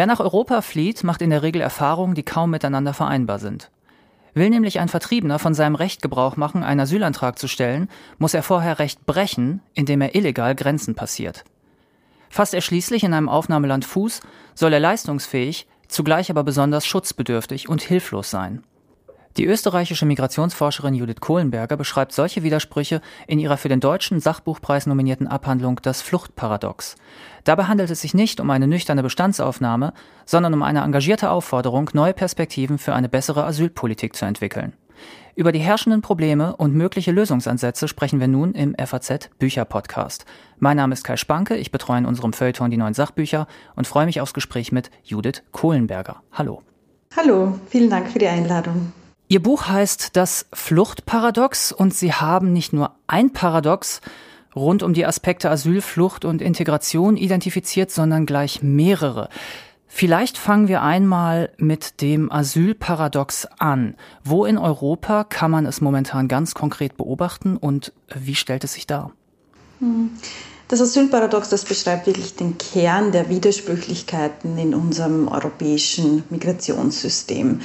Wer 0.00 0.06
nach 0.06 0.20
Europa 0.20 0.62
flieht, 0.62 1.04
macht 1.04 1.20
in 1.20 1.28
der 1.28 1.42
Regel 1.42 1.60
Erfahrungen, 1.60 2.14
die 2.14 2.22
kaum 2.22 2.48
miteinander 2.48 2.94
vereinbar 2.94 3.38
sind. 3.38 3.70
Will 4.32 4.48
nämlich 4.48 4.80
ein 4.80 4.88
Vertriebener 4.88 5.38
von 5.38 5.52
seinem 5.52 5.74
Recht 5.74 6.00
Gebrauch 6.00 6.36
machen, 6.36 6.62
einen 6.62 6.80
Asylantrag 6.80 7.38
zu 7.38 7.48
stellen, 7.48 7.86
muss 8.16 8.32
er 8.32 8.42
vorher 8.42 8.78
Recht 8.78 9.04
brechen, 9.04 9.60
indem 9.74 10.00
er 10.00 10.14
illegal 10.14 10.54
Grenzen 10.54 10.94
passiert. 10.94 11.44
Fasst 12.30 12.54
er 12.54 12.62
schließlich 12.62 13.04
in 13.04 13.12
einem 13.12 13.28
Aufnahmeland 13.28 13.84
Fuß, 13.84 14.22
soll 14.54 14.72
er 14.72 14.80
leistungsfähig, 14.80 15.66
zugleich 15.86 16.30
aber 16.30 16.44
besonders 16.44 16.86
schutzbedürftig 16.86 17.68
und 17.68 17.82
hilflos 17.82 18.30
sein. 18.30 18.64
Die 19.36 19.46
österreichische 19.46 20.06
Migrationsforscherin 20.06 20.94
Judith 20.94 21.20
Kohlenberger 21.20 21.76
beschreibt 21.76 22.12
solche 22.12 22.42
Widersprüche 22.42 23.00
in 23.28 23.38
ihrer 23.38 23.56
für 23.56 23.68
den 23.68 23.78
Deutschen 23.78 24.20
Sachbuchpreis 24.20 24.86
nominierten 24.86 25.28
Abhandlung 25.28 25.78
Das 25.82 26.02
Fluchtparadox. 26.02 26.96
Dabei 27.44 27.64
handelt 27.64 27.90
es 27.90 28.00
sich 28.00 28.12
nicht 28.12 28.40
um 28.40 28.50
eine 28.50 28.66
nüchterne 28.66 29.04
Bestandsaufnahme, 29.04 29.92
sondern 30.26 30.52
um 30.52 30.64
eine 30.64 30.80
engagierte 30.80 31.30
Aufforderung, 31.30 31.90
neue 31.92 32.12
Perspektiven 32.12 32.78
für 32.78 32.92
eine 32.92 33.08
bessere 33.08 33.44
Asylpolitik 33.44 34.16
zu 34.16 34.24
entwickeln. 34.24 34.72
Über 35.36 35.52
die 35.52 35.60
herrschenden 35.60 36.02
Probleme 36.02 36.56
und 36.56 36.74
mögliche 36.74 37.12
Lösungsansätze 37.12 37.86
sprechen 37.86 38.18
wir 38.18 38.28
nun 38.28 38.52
im 38.52 38.74
FAZ 38.74 39.30
Bücher 39.38 39.64
Podcast. 39.64 40.26
Mein 40.58 40.76
Name 40.76 40.92
ist 40.92 41.04
Kai 41.04 41.16
Spanke, 41.16 41.56
ich 41.56 41.70
betreue 41.70 41.98
in 41.98 42.06
unserem 42.06 42.32
Feuilleton 42.32 42.70
die 42.70 42.76
neuen 42.76 42.94
Sachbücher 42.94 43.46
und 43.76 43.86
freue 43.86 44.06
mich 44.06 44.20
aufs 44.20 44.34
Gespräch 44.34 44.72
mit 44.72 44.90
Judith 45.04 45.42
Kohlenberger. 45.52 46.20
Hallo. 46.32 46.62
Hallo, 47.16 47.58
vielen 47.68 47.88
Dank 47.90 48.10
für 48.10 48.18
die 48.18 48.28
Einladung. 48.28 48.92
Ihr 49.32 49.40
Buch 49.40 49.68
heißt 49.68 50.16
Das 50.16 50.46
Fluchtparadox 50.52 51.70
und 51.70 51.94
Sie 51.94 52.12
haben 52.12 52.52
nicht 52.52 52.72
nur 52.72 52.96
ein 53.06 53.32
Paradox 53.32 54.00
rund 54.56 54.82
um 54.82 54.92
die 54.92 55.06
Aspekte 55.06 55.48
Asyl, 55.50 55.82
Flucht 55.82 56.24
und 56.24 56.42
Integration 56.42 57.16
identifiziert, 57.16 57.92
sondern 57.92 58.26
gleich 58.26 58.60
mehrere. 58.64 59.28
Vielleicht 59.86 60.36
fangen 60.36 60.66
wir 60.66 60.82
einmal 60.82 61.52
mit 61.58 62.00
dem 62.00 62.32
Asylparadox 62.32 63.46
an. 63.60 63.94
Wo 64.24 64.46
in 64.46 64.58
Europa 64.58 65.22
kann 65.22 65.52
man 65.52 65.64
es 65.64 65.80
momentan 65.80 66.26
ganz 66.26 66.54
konkret 66.54 66.96
beobachten 66.96 67.56
und 67.56 67.92
wie 68.12 68.34
stellt 68.34 68.64
es 68.64 68.72
sich 68.72 68.88
dar? 68.88 69.12
Hm. 69.78 70.10
Das 70.66 70.80
Asylparadox, 70.80 71.48
das 71.48 71.64
beschreibt 71.64 72.06
wirklich 72.06 72.34
den 72.34 72.58
Kern 72.58 73.12
der 73.12 73.28
Widersprüchlichkeiten 73.28 74.58
in 74.58 74.74
unserem 74.74 75.28
europäischen 75.28 76.24
Migrationssystem. 76.30 77.60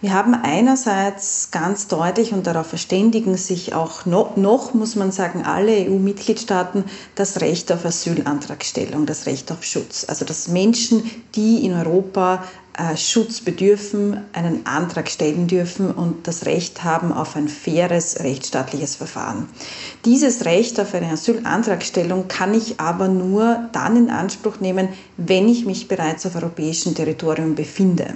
Wir 0.00 0.14
haben 0.14 0.34
einerseits 0.34 1.50
ganz 1.50 1.88
deutlich, 1.88 2.32
und 2.32 2.46
darauf 2.46 2.68
verständigen 2.68 3.36
sich 3.36 3.74
auch 3.74 4.06
noch, 4.06 4.36
noch 4.36 4.72
muss 4.72 4.94
man 4.94 5.10
sagen, 5.10 5.44
alle 5.44 5.72
EU-Mitgliedstaaten 5.72 6.84
das 7.16 7.40
Recht 7.40 7.72
auf 7.72 7.84
Asylantragstellung, 7.84 9.06
das 9.06 9.26
Recht 9.26 9.50
auf 9.50 9.64
Schutz. 9.64 10.04
Also 10.08 10.24
dass 10.24 10.46
Menschen, 10.46 11.10
die 11.34 11.64
in 11.64 11.72
Europa 11.74 12.44
äh, 12.78 12.96
Schutz 12.96 13.40
bedürfen, 13.40 14.24
einen 14.32 14.64
Antrag 14.64 15.10
stellen 15.10 15.48
dürfen 15.48 15.90
und 15.90 16.28
das 16.28 16.46
Recht 16.46 16.84
haben 16.84 17.12
auf 17.12 17.34
ein 17.34 17.48
faires 17.48 18.20
rechtsstaatliches 18.20 18.94
Verfahren. 18.94 19.48
Dieses 20.04 20.44
Recht 20.44 20.78
auf 20.78 20.94
eine 20.94 21.10
Asylantragstellung 21.10 22.28
kann 22.28 22.54
ich 22.54 22.78
aber 22.78 23.08
nur 23.08 23.68
dann 23.72 23.96
in 23.96 24.10
Anspruch 24.10 24.60
nehmen, 24.60 24.90
wenn 25.16 25.48
ich 25.48 25.66
mich 25.66 25.88
bereits 25.88 26.24
auf 26.24 26.36
europäischem 26.36 26.94
Territorium 26.94 27.56
befinde. 27.56 28.14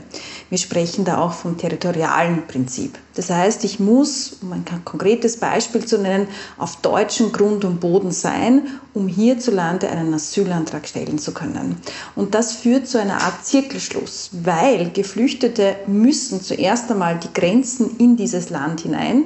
Wir 0.49 0.59
sprechen 0.59 1.05
da 1.05 1.19
auch 1.19 1.33
vom 1.33 1.59
territorialen 1.73 2.47
Prinzip. 2.47 2.99
Das 3.15 3.31
heißt, 3.31 3.65
ich 3.65 3.81
muss, 3.81 4.37
um 4.43 4.53
ein 4.53 4.65
konkretes 4.85 5.37
Beispiel 5.37 5.85
zu 5.85 5.99
nennen, 5.99 6.29
auf 6.59 6.77
deutschem 6.77 7.33
Grund 7.33 7.65
und 7.65 7.81
Boden 7.81 8.11
sein, 8.11 8.63
um 8.95 9.09
hierzulande 9.09 9.89
einen 9.89 10.15
Asylantrag 10.15 10.87
stellen 10.87 11.19
zu 11.19 11.33
können. 11.33 11.77
Und 12.15 12.35
das 12.35 12.53
führt 12.53 12.87
zu 12.87 13.01
einer 13.01 13.23
Art 13.23 13.45
Zirkelschluss, 13.45 14.31
weil 14.43 14.91
Geflüchtete 14.91 15.77
müssen 15.87 16.43
zuerst 16.43 16.91
einmal 16.91 17.19
die 17.19 17.33
Grenzen 17.33 17.97
in 17.99 18.17
dieses 18.17 18.51
Land 18.51 18.81
hinein, 18.81 19.25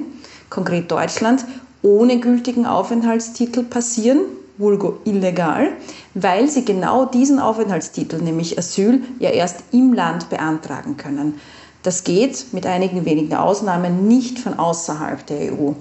konkret 0.49 0.91
Deutschland, 0.91 1.45
ohne 1.81 2.19
gültigen 2.19 2.65
Aufenthaltstitel 2.65 3.63
passieren, 3.63 4.19
vulgo 4.57 4.99
illegal, 5.05 5.69
weil 6.13 6.49
sie 6.49 6.65
genau 6.65 7.05
diesen 7.05 7.39
Aufenthaltstitel, 7.39 8.17
nämlich 8.17 8.57
Asyl, 8.57 9.03
ja 9.19 9.29
erst 9.29 9.63
im 9.71 9.93
Land 9.93 10.29
beantragen 10.29 10.97
können. 10.97 11.35
Das 11.87 12.03
geht 12.03 12.47
mit 12.51 12.65
einigen 12.65 13.05
wenigen 13.05 13.33
Ausnahmen 13.33 14.09
nicht 14.09 14.39
von 14.39 14.59
außerhalb 14.59 15.25
der 15.25 15.53
EU. 15.53 15.71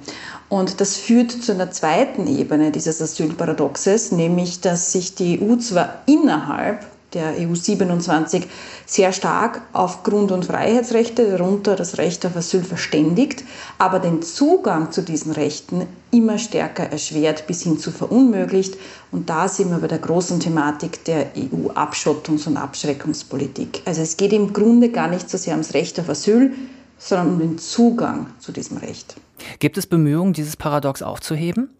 Und 0.48 0.80
das 0.80 0.94
führt 0.94 1.32
zu 1.32 1.50
einer 1.50 1.72
zweiten 1.72 2.28
Ebene 2.28 2.70
dieses 2.70 3.02
Asylparadoxes, 3.02 4.12
nämlich 4.12 4.60
dass 4.60 4.92
sich 4.92 5.16
die 5.16 5.40
EU 5.42 5.56
zwar 5.56 6.02
innerhalb 6.06 6.86
der 7.16 7.34
EU 7.38 7.54
27 7.54 8.46
sehr 8.84 9.12
stark 9.12 9.62
auf 9.72 10.02
Grund- 10.02 10.30
und 10.30 10.44
Freiheitsrechte, 10.44 11.30
darunter 11.30 11.74
das 11.74 11.98
Recht 11.98 12.24
auf 12.26 12.36
Asyl, 12.36 12.62
verständigt, 12.62 13.42
aber 13.78 13.98
den 13.98 14.22
Zugang 14.22 14.92
zu 14.92 15.02
diesen 15.02 15.32
Rechten 15.32 15.86
immer 16.10 16.38
stärker 16.38 16.84
erschwert 16.84 17.46
bis 17.46 17.62
hin 17.62 17.78
zu 17.78 17.90
verunmöglicht. 17.90 18.76
Und 19.10 19.30
da 19.30 19.48
sind 19.48 19.70
wir 19.70 19.78
bei 19.78 19.88
der 19.88 19.98
großen 19.98 20.40
Thematik 20.40 21.04
der 21.04 21.34
EU-Abschottungs- 21.34 22.46
und 22.46 22.56
Abschreckungspolitik. 22.56 23.82
Also 23.86 24.02
es 24.02 24.16
geht 24.16 24.32
im 24.32 24.52
Grunde 24.52 24.90
gar 24.90 25.08
nicht 25.08 25.30
so 25.30 25.38
sehr 25.38 25.54
ums 25.54 25.74
Recht 25.74 25.98
auf 25.98 26.08
Asyl, 26.08 26.52
sondern 26.98 27.34
um 27.34 27.38
den 27.38 27.58
Zugang 27.58 28.26
zu 28.38 28.52
diesem 28.52 28.76
Recht. 28.76 29.16
Gibt 29.58 29.78
es 29.78 29.86
Bemühungen, 29.86 30.32
dieses 30.32 30.56
Paradox 30.56 31.02
aufzuheben? 31.02 31.70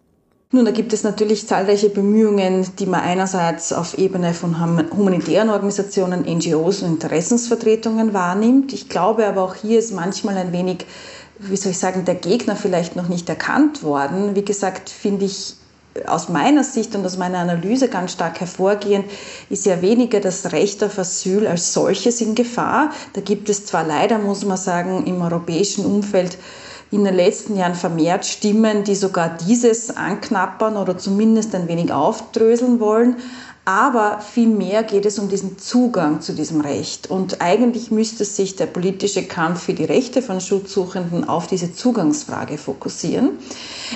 Nun, 0.49 0.63
da 0.63 0.71
gibt 0.71 0.93
es 0.93 1.03
natürlich 1.03 1.45
zahlreiche 1.45 1.89
Bemühungen, 1.89 2.65
die 2.79 2.85
man 2.85 3.01
einerseits 3.01 3.73
auf 3.73 3.97
Ebene 3.97 4.33
von 4.33 4.57
humanitären 4.95 5.49
Organisationen, 5.49 6.21
NGOs 6.21 6.83
und 6.83 6.93
Interessensvertretungen 6.93 8.13
wahrnimmt. 8.13 8.71
Ich 8.71 8.87
glaube 8.87 9.27
aber 9.27 9.43
auch 9.43 9.55
hier 9.55 9.77
ist 9.77 9.93
manchmal 9.93 10.37
ein 10.37 10.53
wenig, 10.53 10.85
wie 11.39 11.57
soll 11.57 11.73
ich 11.73 11.79
sagen, 11.79 12.05
der 12.05 12.15
Gegner 12.15 12.55
vielleicht 12.55 12.95
noch 12.95 13.09
nicht 13.09 13.27
erkannt 13.27 13.83
worden. 13.83 14.35
Wie 14.35 14.45
gesagt, 14.45 14.89
finde 14.89 15.25
ich 15.25 15.55
aus 16.05 16.29
meiner 16.29 16.63
Sicht 16.63 16.95
und 16.95 17.05
aus 17.05 17.17
meiner 17.17 17.39
Analyse 17.39 17.89
ganz 17.89 18.13
stark 18.13 18.39
hervorgehend, 18.39 19.03
ist 19.49 19.65
ja 19.65 19.81
weniger 19.81 20.21
das 20.21 20.53
Recht 20.53 20.81
auf 20.81 20.97
Asyl 20.97 21.45
als 21.45 21.73
solches 21.73 22.21
in 22.21 22.35
Gefahr. 22.35 22.91
Da 23.11 23.19
gibt 23.19 23.49
es 23.49 23.65
zwar 23.65 23.83
leider, 23.83 24.17
muss 24.17 24.45
man 24.45 24.57
sagen, 24.57 25.07
im 25.07 25.21
europäischen 25.21 25.85
Umfeld 25.85 26.37
in 26.91 27.03
den 27.03 27.15
letzten 27.15 27.55
Jahren 27.55 27.75
vermehrt 27.75 28.25
Stimmen, 28.25 28.83
die 28.83 28.95
sogar 28.95 29.37
dieses 29.47 29.95
anknappern 29.95 30.77
oder 30.77 30.97
zumindest 30.97 31.53
ein 31.53 31.67
wenig 31.67 31.91
aufdröseln 31.91 32.79
wollen. 32.79 33.17
Aber 33.65 34.21
vielmehr 34.21 34.81
geht 34.83 35.05
es 35.05 35.19
um 35.19 35.27
diesen 35.27 35.57
Zugang 35.57 36.21
zu 36.21 36.31
diesem 36.31 36.61
Recht. 36.61 37.11
Und 37.11 37.41
eigentlich 37.41 37.91
müsste 37.91 38.23
sich 38.23 38.55
der 38.55 38.67
politische 38.67 39.23
Kampf 39.23 39.63
für 39.63 39.73
die 39.73 39.83
Rechte 39.83 40.21
von 40.21 40.39
Schutzsuchenden 40.39 41.27
auf 41.27 41.47
diese 41.47 41.73
Zugangsfrage 41.73 42.57
fokussieren. 42.57 43.31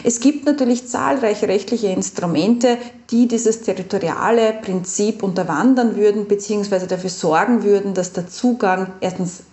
Es 0.03 0.19
gibt 0.19 0.45
natürlich 0.45 0.89
zahlreiche 0.89 1.47
rechtliche 1.47 1.87
Instrumente, 1.87 2.77
die 3.11 3.29
dieses 3.29 3.61
territoriale 3.61 4.55
Prinzip 4.61 5.23
unterwandern 5.23 5.95
würden, 5.95 6.27
beziehungsweise 6.27 6.87
dafür 6.87 7.09
sorgen 7.09 7.63
würden, 7.63 7.93
dass 7.93 8.11
der 8.11 8.27
Zugang 8.27 8.91
erstens 8.99 9.43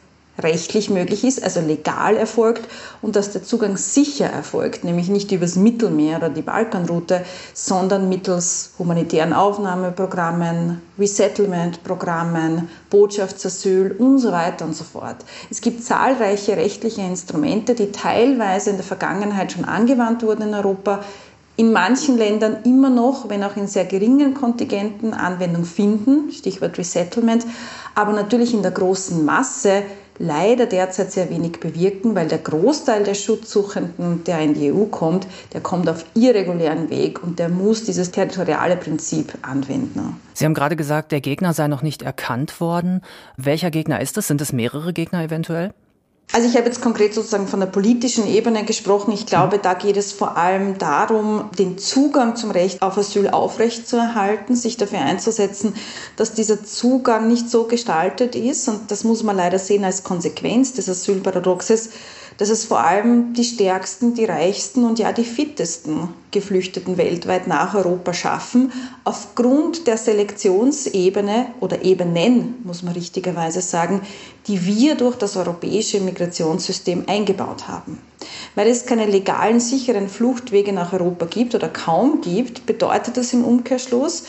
rechtlich 0.40 0.88
möglich 0.88 1.24
ist, 1.24 1.42
also 1.42 1.60
legal 1.60 2.16
erfolgt 2.16 2.68
und 3.02 3.16
dass 3.16 3.32
der 3.32 3.42
Zugang 3.42 3.76
sicher 3.76 4.26
erfolgt, 4.26 4.84
nämlich 4.84 5.08
nicht 5.08 5.32
übers 5.32 5.56
Mittelmeer 5.56 6.18
oder 6.18 6.30
die 6.30 6.42
Balkanroute, 6.42 7.24
sondern 7.54 8.08
mittels 8.08 8.70
humanitären 8.78 9.32
Aufnahmeprogrammen, 9.32 10.80
Resettlement-Programmen, 10.98 12.68
Botschaftsasyl 12.90 13.96
und 13.98 14.18
so 14.18 14.30
weiter 14.30 14.64
und 14.64 14.76
so 14.76 14.84
fort. 14.84 15.16
Es 15.50 15.60
gibt 15.60 15.82
zahlreiche 15.82 16.56
rechtliche 16.56 17.02
Instrumente, 17.02 17.74
die 17.74 17.90
teilweise 17.90 18.70
in 18.70 18.76
der 18.76 18.84
Vergangenheit 18.84 19.52
schon 19.52 19.64
angewandt 19.64 20.22
wurden 20.22 20.42
in 20.42 20.54
Europa, 20.54 21.00
in 21.56 21.72
manchen 21.72 22.16
Ländern 22.16 22.58
immer 22.64 22.88
noch, 22.88 23.28
wenn 23.28 23.42
auch 23.42 23.56
in 23.56 23.66
sehr 23.66 23.84
geringen 23.84 24.32
Kontingenten, 24.32 25.12
Anwendung 25.12 25.64
finden, 25.64 26.30
Stichwort 26.30 26.78
Resettlement, 26.78 27.44
aber 27.96 28.12
natürlich 28.12 28.54
in 28.54 28.62
der 28.62 28.70
großen 28.70 29.24
Masse 29.24 29.82
leider 30.18 30.66
derzeit 30.66 31.12
sehr 31.12 31.30
wenig 31.30 31.60
bewirken, 31.60 32.14
weil 32.14 32.28
der 32.28 32.38
Großteil 32.38 33.04
der 33.04 33.14
Schutzsuchenden, 33.14 34.24
der 34.24 34.40
in 34.40 34.54
die 34.54 34.72
EU 34.72 34.84
kommt, 34.84 35.26
der 35.52 35.60
kommt 35.60 35.88
auf 35.88 36.04
irregulären 36.14 36.90
Weg 36.90 37.22
und 37.22 37.38
der 37.38 37.48
muss 37.48 37.84
dieses 37.84 38.10
territoriale 38.10 38.76
Prinzip 38.76 39.34
anwenden. 39.42 40.20
Sie 40.34 40.44
haben 40.44 40.54
gerade 40.54 40.76
gesagt, 40.76 41.12
der 41.12 41.20
Gegner 41.20 41.52
sei 41.52 41.68
noch 41.68 41.82
nicht 41.82 42.02
erkannt 42.02 42.60
worden. 42.60 43.02
Welcher 43.36 43.70
Gegner 43.70 44.00
ist 44.00 44.18
es? 44.18 44.28
Sind 44.28 44.40
es 44.40 44.52
mehrere 44.52 44.92
Gegner 44.92 45.22
eventuell? 45.22 45.72
Also 46.30 46.46
ich 46.46 46.56
habe 46.56 46.66
jetzt 46.66 46.82
konkret 46.82 47.14
sozusagen 47.14 47.48
von 47.48 47.60
der 47.60 47.68
politischen 47.68 48.26
Ebene 48.26 48.64
gesprochen. 48.64 49.12
Ich 49.12 49.24
glaube, 49.24 49.58
da 49.58 49.72
geht 49.72 49.96
es 49.96 50.12
vor 50.12 50.36
allem 50.36 50.76
darum, 50.76 51.48
den 51.58 51.78
Zugang 51.78 52.36
zum 52.36 52.50
Recht 52.50 52.82
auf 52.82 52.98
Asyl 52.98 53.28
aufrechtzuerhalten, 53.28 54.54
sich 54.54 54.76
dafür 54.76 55.00
einzusetzen, 55.00 55.74
dass 56.16 56.34
dieser 56.34 56.62
Zugang 56.62 57.28
nicht 57.28 57.48
so 57.48 57.64
gestaltet 57.64 58.36
ist. 58.36 58.68
Und 58.68 58.90
das 58.90 59.04
muss 59.04 59.22
man 59.22 59.36
leider 59.36 59.58
sehen 59.58 59.84
als 59.84 60.04
Konsequenz 60.04 60.74
des 60.74 60.90
Asylparadoxes, 60.90 61.90
dass 62.36 62.50
es 62.50 62.64
vor 62.64 62.80
allem 62.80 63.32
die 63.34 63.42
stärksten, 63.42 64.14
die 64.14 64.24
reichsten 64.24 64.84
und 64.84 64.98
ja 64.98 65.12
die 65.12 65.24
fittesten 65.24 66.08
Geflüchteten 66.30 66.96
weltweit 66.96 67.48
nach 67.48 67.74
Europa 67.74 68.12
schaffen, 68.14 68.72
aufgrund 69.02 69.86
der 69.86 69.96
Selektionsebene 69.96 71.46
oder 71.60 71.82
Ebenen, 71.82 72.56
muss 72.62 72.82
man 72.82 72.92
richtigerweise 72.92 73.60
sagen, 73.60 74.02
die 74.48 74.64
wir 74.64 74.94
durch 74.96 75.16
das 75.16 75.36
europäische 75.36 76.00
Migrationssystem 76.00 77.04
eingebaut 77.06 77.68
haben. 77.68 78.00
Weil 78.54 78.68
es 78.68 78.86
keine 78.86 79.06
legalen, 79.06 79.60
sicheren 79.60 80.08
Fluchtwege 80.08 80.72
nach 80.72 80.92
Europa 80.92 81.26
gibt 81.26 81.54
oder 81.54 81.68
kaum 81.68 82.22
gibt, 82.22 82.64
bedeutet 82.66 83.16
das 83.18 83.32
im 83.34 83.44
Umkehrschluss, 83.44 84.24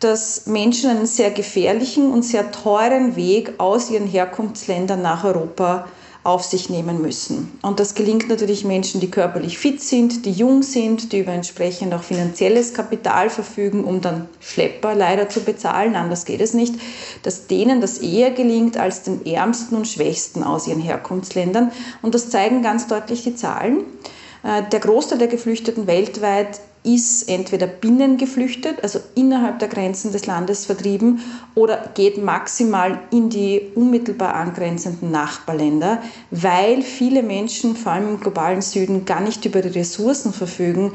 dass 0.00 0.46
Menschen 0.46 0.90
einen 0.90 1.06
sehr 1.06 1.30
gefährlichen 1.30 2.10
und 2.10 2.22
sehr 2.24 2.50
teuren 2.50 3.16
Weg 3.16 3.54
aus 3.58 3.90
ihren 3.90 4.06
Herkunftsländern 4.06 5.00
nach 5.02 5.24
Europa 5.24 5.86
auf 6.22 6.44
sich 6.44 6.68
nehmen 6.68 7.00
müssen. 7.00 7.58
Und 7.62 7.80
das 7.80 7.94
gelingt 7.94 8.28
natürlich 8.28 8.64
Menschen, 8.64 9.00
die 9.00 9.10
körperlich 9.10 9.56
fit 9.56 9.80
sind, 9.80 10.26
die 10.26 10.32
jung 10.32 10.62
sind, 10.62 11.12
die 11.12 11.20
über 11.20 11.32
entsprechend 11.32 11.94
auch 11.94 12.02
finanzielles 12.02 12.74
Kapital 12.74 13.30
verfügen, 13.30 13.84
um 13.84 14.02
dann 14.02 14.28
Schlepper 14.38 14.94
leider 14.94 15.30
zu 15.30 15.40
bezahlen, 15.40 15.96
anders 15.96 16.26
geht 16.26 16.42
es 16.42 16.52
nicht, 16.52 16.74
dass 17.22 17.46
denen 17.46 17.80
das 17.80 17.98
eher 17.98 18.30
gelingt 18.32 18.76
als 18.76 19.02
den 19.02 19.24
Ärmsten 19.24 19.76
und 19.76 19.88
Schwächsten 19.88 20.42
aus 20.42 20.66
ihren 20.66 20.82
Herkunftsländern. 20.82 21.72
Und 22.02 22.14
das 22.14 22.28
zeigen 22.28 22.62
ganz 22.62 22.86
deutlich 22.86 23.22
die 23.22 23.34
Zahlen. 23.34 23.84
Äh, 24.42 24.62
der 24.70 24.80
Großteil 24.80 25.18
der 25.18 25.28
Geflüchteten 25.28 25.86
weltweit 25.86 26.60
ist 26.82 27.28
entweder 27.28 27.66
binnen 27.66 28.16
geflüchtet, 28.16 28.82
also 28.82 29.00
innerhalb 29.14 29.58
der 29.58 29.68
Grenzen 29.68 30.12
des 30.12 30.26
Landes 30.26 30.64
vertrieben, 30.64 31.20
oder 31.54 31.90
geht 31.94 32.22
maximal 32.22 32.98
in 33.10 33.28
die 33.28 33.70
unmittelbar 33.74 34.34
angrenzenden 34.34 35.10
Nachbarländer, 35.10 36.02
weil 36.30 36.82
viele 36.82 37.22
Menschen, 37.22 37.76
vor 37.76 37.92
allem 37.92 38.08
im 38.08 38.20
globalen 38.20 38.62
Süden, 38.62 39.04
gar 39.04 39.20
nicht 39.20 39.44
über 39.44 39.60
die 39.60 39.78
Ressourcen 39.78 40.32
verfügen, 40.32 40.92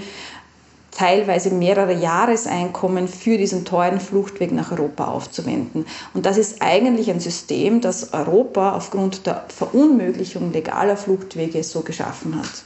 teilweise 0.91 1.51
mehrere 1.51 1.93
Jahreseinkommen 1.93 3.07
für 3.07 3.37
diesen 3.37 3.65
teuren 3.65 3.99
Fluchtweg 3.99 4.51
nach 4.51 4.71
Europa 4.71 5.05
aufzuwenden. 5.05 5.85
Und 6.13 6.25
das 6.25 6.37
ist 6.37 6.61
eigentlich 6.61 7.11
ein 7.11 7.19
System, 7.19 7.81
das 7.81 8.13
Europa 8.13 8.75
aufgrund 8.75 9.27
der 9.27 9.45
Verunmöglichung 9.49 10.51
legaler 10.51 10.97
Fluchtwege 10.97 11.63
so 11.63 11.81
geschaffen 11.81 12.37
hat. 12.37 12.64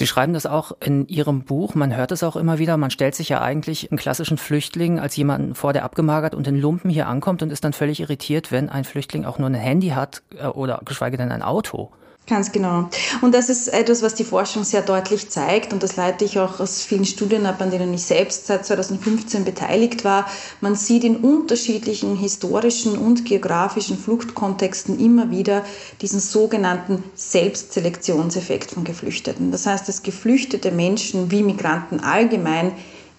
Sie 0.00 0.06
schreiben 0.06 0.32
das 0.32 0.46
auch 0.46 0.72
in 0.80 1.06
Ihrem 1.08 1.42
Buch, 1.42 1.74
man 1.74 1.94
hört 1.94 2.10
es 2.10 2.22
auch 2.22 2.36
immer 2.36 2.58
wieder, 2.58 2.78
man 2.78 2.90
stellt 2.90 3.14
sich 3.14 3.28
ja 3.28 3.42
eigentlich 3.42 3.90
einen 3.92 3.98
klassischen 3.98 4.38
Flüchtling 4.38 4.98
als 4.98 5.14
jemanden 5.14 5.54
vor, 5.54 5.74
der 5.74 5.84
abgemagert 5.84 6.34
und 6.34 6.48
in 6.48 6.58
Lumpen 6.58 6.88
hier 6.88 7.06
ankommt 7.06 7.42
und 7.42 7.52
ist 7.52 7.64
dann 7.64 7.74
völlig 7.74 8.00
irritiert, 8.00 8.50
wenn 8.50 8.70
ein 8.70 8.84
Flüchtling 8.84 9.26
auch 9.26 9.38
nur 9.38 9.50
ein 9.50 9.54
Handy 9.54 9.88
hat 9.88 10.22
äh, 10.38 10.46
oder 10.46 10.80
geschweige 10.86 11.18
denn 11.18 11.30
ein 11.30 11.42
Auto. 11.42 11.90
Ganz 12.26 12.52
genau. 12.52 12.88
Und 13.22 13.34
das 13.34 13.48
ist 13.48 13.66
etwas, 13.66 14.02
was 14.02 14.14
die 14.14 14.22
Forschung 14.22 14.62
sehr 14.62 14.82
deutlich 14.82 15.30
zeigt. 15.30 15.72
Und 15.72 15.82
das 15.82 15.96
leite 15.96 16.24
ich 16.24 16.38
auch 16.38 16.60
aus 16.60 16.84
vielen 16.84 17.04
Studien 17.04 17.44
ab, 17.44 17.60
an 17.60 17.72
denen 17.72 17.92
ich 17.92 18.04
selbst 18.04 18.46
seit 18.46 18.64
2015 18.64 19.44
beteiligt 19.44 20.04
war. 20.04 20.26
Man 20.60 20.76
sieht 20.76 21.02
in 21.02 21.16
unterschiedlichen 21.16 22.16
historischen 22.16 22.96
und 22.96 23.24
geografischen 23.24 23.98
Fluchtkontexten 23.98 25.00
immer 25.00 25.32
wieder 25.32 25.64
diesen 26.02 26.20
sogenannten 26.20 27.02
Selbstselektionseffekt 27.16 28.70
von 28.70 28.84
Geflüchteten. 28.84 29.50
Das 29.50 29.66
heißt, 29.66 29.88
dass 29.88 30.04
geflüchtete 30.04 30.70
Menschen 30.70 31.32
wie 31.32 31.42
Migranten 31.42 31.98
allgemein 31.98 32.70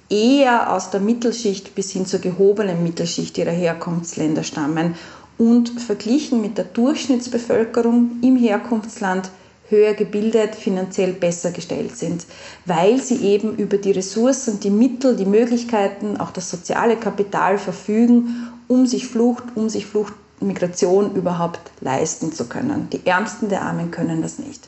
eher 0.09 0.73
aus 0.73 0.89
der 0.89 1.01
Mittelschicht 1.01 1.75
bis 1.75 1.91
hin 1.91 2.05
zur 2.05 2.19
gehobenen 2.19 2.81
Mittelschicht 2.83 3.37
ihrer 3.37 3.51
Herkunftsländer 3.51 4.43
stammen 4.43 4.95
und 5.37 5.69
verglichen 5.79 6.41
mit 6.41 6.57
der 6.57 6.65
Durchschnittsbevölkerung 6.65 8.17
im 8.21 8.35
Herkunftsland 8.35 9.29
höher 9.71 9.93
gebildet, 9.93 10.53
finanziell 10.55 11.13
besser 11.13 11.51
gestellt 11.51 11.97
sind, 11.97 12.25
weil 12.65 13.01
sie 13.01 13.25
eben 13.25 13.55
über 13.55 13.77
die 13.77 13.91
Ressourcen, 13.91 14.59
die 14.59 14.69
Mittel, 14.69 15.15
die 15.15 15.25
Möglichkeiten, 15.25 16.17
auch 16.17 16.31
das 16.31 16.51
soziale 16.51 16.97
Kapital 16.97 17.57
verfügen, 17.57 18.49
um 18.67 18.85
sich 18.85 19.07
Flucht, 19.07 19.43
um 19.55 19.69
sich 19.69 19.85
Flucht 19.85 20.13
Migration 20.45 21.15
überhaupt 21.15 21.59
leisten 21.81 22.33
zu 22.33 22.45
können. 22.45 22.89
Die 22.91 23.05
Ärmsten 23.05 23.49
der 23.49 23.61
Armen 23.61 23.91
können 23.91 24.21
das 24.21 24.39
nicht. 24.39 24.67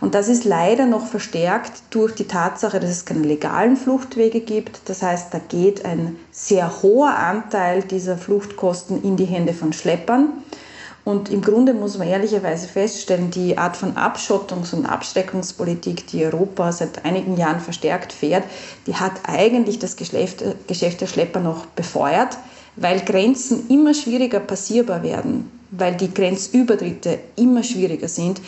Und 0.00 0.14
das 0.14 0.28
ist 0.28 0.44
leider 0.44 0.86
noch 0.86 1.06
verstärkt 1.06 1.82
durch 1.90 2.14
die 2.14 2.26
Tatsache, 2.26 2.80
dass 2.80 2.90
es 2.90 3.04
keine 3.04 3.22
legalen 3.22 3.76
Fluchtwege 3.76 4.40
gibt. 4.40 4.88
Das 4.88 5.02
heißt, 5.02 5.32
da 5.32 5.38
geht 5.38 5.84
ein 5.84 6.16
sehr 6.30 6.82
hoher 6.82 7.16
Anteil 7.16 7.82
dieser 7.82 8.16
Fluchtkosten 8.16 9.02
in 9.02 9.16
die 9.16 9.24
Hände 9.24 9.52
von 9.52 9.72
Schleppern. 9.72 10.28
Und 11.04 11.30
im 11.30 11.42
Grunde 11.42 11.74
muss 11.74 11.98
man 11.98 12.06
ehrlicherweise 12.06 12.68
feststellen, 12.68 13.32
die 13.32 13.58
Art 13.58 13.76
von 13.76 13.96
Abschottungs- 13.96 14.72
und 14.72 14.86
Abschreckungspolitik, 14.86 16.06
die 16.06 16.24
Europa 16.24 16.70
seit 16.70 17.04
einigen 17.04 17.36
Jahren 17.36 17.58
verstärkt 17.58 18.12
fährt, 18.12 18.44
die 18.86 18.94
hat 18.94 19.12
eigentlich 19.26 19.80
das 19.80 19.96
Geschäft, 19.96 20.44
der 20.68 21.06
Schlepper 21.06 21.40
noch 21.40 21.66
befeuert 21.66 22.38
weil 22.76 23.00
Grenzen 23.00 23.68
immer 23.68 23.94
schwieriger 23.94 24.40
passierbar 24.40 25.02
werden, 25.02 25.50
weil 25.70 25.96
die 25.96 26.12
Grenzübertritte 26.12 27.18
immer 27.36 27.62
schwieriger 27.62 28.08
sind. 28.08 28.40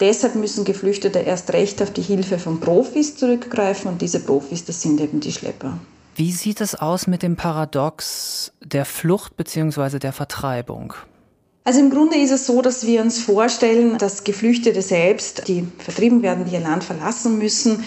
Deshalb 0.00 0.34
müssen 0.34 0.64
Geflüchtete 0.64 1.18
erst 1.18 1.52
recht 1.52 1.82
auf 1.82 1.92
die 1.92 2.02
Hilfe 2.02 2.38
von 2.38 2.60
Profis 2.60 3.16
zurückgreifen 3.16 3.90
und 3.90 4.02
diese 4.02 4.20
Profis, 4.20 4.64
das 4.64 4.80
sind 4.80 5.00
eben 5.00 5.20
die 5.20 5.32
Schlepper. 5.32 5.78
Wie 6.16 6.32
sieht 6.32 6.60
es 6.60 6.74
aus 6.74 7.06
mit 7.06 7.22
dem 7.22 7.36
Paradox 7.36 8.52
der 8.62 8.84
Flucht 8.84 9.36
bzw. 9.36 9.98
der 9.98 10.12
Vertreibung? 10.12 10.94
Also 11.64 11.80
im 11.80 11.90
Grunde 11.90 12.16
ist 12.16 12.30
es 12.30 12.46
so, 12.46 12.62
dass 12.62 12.86
wir 12.86 13.02
uns 13.02 13.20
vorstellen, 13.20 13.98
dass 13.98 14.24
Geflüchtete 14.24 14.82
selbst, 14.82 15.46
die 15.46 15.66
vertrieben 15.78 16.22
werden, 16.22 16.46
die 16.46 16.54
ihr 16.54 16.60
Land 16.60 16.82
verlassen 16.84 17.38
müssen, 17.38 17.84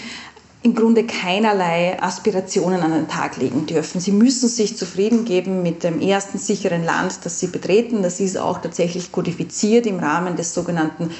im 0.64 0.74
Grunde 0.74 1.04
keinerlei 1.04 2.02
Aspirationen 2.02 2.80
an 2.80 2.90
den 2.90 3.06
Tag 3.06 3.36
legen 3.36 3.66
dürfen. 3.66 4.00
Sie 4.00 4.12
müssen 4.12 4.48
sich 4.48 4.78
zufrieden 4.78 5.26
geben 5.26 5.62
mit 5.62 5.84
dem 5.84 6.00
ersten 6.00 6.38
sicheren 6.38 6.82
Land, 6.82 7.18
das 7.24 7.38
sie 7.38 7.48
betreten. 7.48 8.02
Das 8.02 8.18
ist 8.18 8.38
auch 8.38 8.62
tatsächlich 8.62 9.12
kodifiziert 9.12 9.84
im 9.84 9.98
Rahmen 9.98 10.36
des 10.36 10.54
sogenannten 10.54 11.10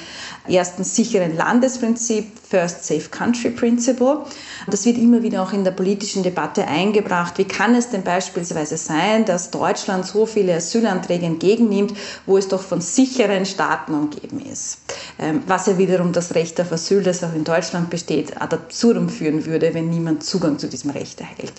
ersten 0.47 0.83
sicheren 0.83 1.37
Landesprinzip, 1.37 2.25
First 2.49 2.85
Safe 2.85 3.07
Country 3.09 3.51
Principle. 3.51 4.25
Das 4.65 4.83
wird 4.85 4.97
immer 4.97 5.21
wieder 5.21 5.43
auch 5.43 5.53
in 5.53 5.63
der 5.63 5.71
politischen 5.71 6.23
Debatte 6.23 6.67
eingebracht. 6.67 7.37
Wie 7.37 7.45
kann 7.45 7.75
es 7.75 7.89
denn 7.89 8.03
beispielsweise 8.03 8.77
sein, 8.77 9.25
dass 9.25 9.51
Deutschland 9.51 10.07
so 10.07 10.25
viele 10.25 10.55
Asylanträge 10.55 11.27
entgegennimmt, 11.27 11.93
wo 12.25 12.39
es 12.39 12.47
doch 12.47 12.63
von 12.63 12.81
sicheren 12.81 13.45
Staaten 13.45 13.93
umgeben 13.93 14.43
ist? 14.51 14.79
Ähm, 15.19 15.43
was 15.45 15.67
ja 15.67 15.77
wiederum 15.77 16.13
das 16.13 16.33
Recht 16.33 16.59
auf 16.59 16.71
Asyl, 16.71 17.03
das 17.03 17.23
auch 17.23 17.33
in 17.33 17.43
Deutschland 17.43 17.91
besteht, 17.91 18.41
ad 18.41 18.55
absurdum 18.55 19.09
führen 19.09 19.34
würde, 19.43 19.73
wenn 19.73 19.89
niemand 19.89 20.23
Zugang 20.23 20.59
zu 20.59 20.67
diesem 20.67 20.91
Recht 20.91 21.19
erhält. 21.19 21.51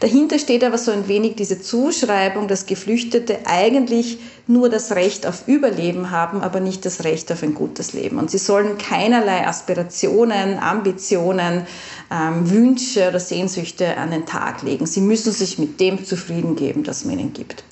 Dahinter 0.00 0.40
steht 0.40 0.64
aber 0.64 0.78
so 0.78 0.90
ein 0.90 1.06
wenig 1.06 1.36
diese 1.36 1.60
Zuschreibung, 1.60 2.48
dass 2.48 2.66
Geflüchtete 2.66 3.38
eigentlich 3.44 4.18
nur 4.46 4.68
das 4.68 4.92
Recht 4.92 5.26
auf 5.26 5.48
Überleben 5.48 6.10
haben, 6.10 6.42
aber 6.42 6.60
nicht 6.60 6.84
das 6.84 7.04
Recht 7.04 7.32
auf 7.32 7.42
ein 7.42 7.54
gutes 7.54 7.94
Leben. 7.94 8.18
Und 8.18 8.30
sie 8.30 8.38
sollen 8.38 8.76
keinerlei 8.76 9.46
Aspirationen, 9.46 10.58
Ambitionen, 10.58 11.66
ähm, 12.10 12.50
Wünsche 12.50 13.08
oder 13.08 13.20
Sehnsüchte 13.20 13.96
an 13.96 14.10
den 14.10 14.26
Tag 14.26 14.62
legen. 14.62 14.84
Sie 14.84 15.00
müssen 15.00 15.32
sich 15.32 15.58
mit 15.58 15.80
dem 15.80 16.04
zufrieden 16.04 16.56
geben, 16.56 16.84
das 16.84 17.06
man 17.06 17.18
ihnen 17.18 17.32
gibt. 17.32 17.64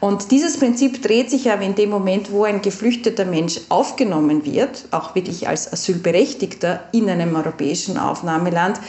Und 0.00 0.32
dieses 0.32 0.58
Prinzip 0.58 1.02
dreht 1.02 1.30
sich 1.30 1.50
aber 1.50 1.62
in 1.62 1.76
dem 1.76 1.90
Moment, 1.90 2.32
wo 2.32 2.44
ein 2.44 2.62
geflüchteter 2.62 3.24
Mensch 3.24 3.60
aufgenommen 3.68 4.44
wird, 4.44 4.86
auch 4.90 5.14
wirklich 5.14 5.46
als 5.46 5.72
Asylberechtigter 5.72 6.82
in 6.92 7.08
einem 7.08 7.36
europäischen 7.36 7.96
Aufnahmeland, 7.96 8.80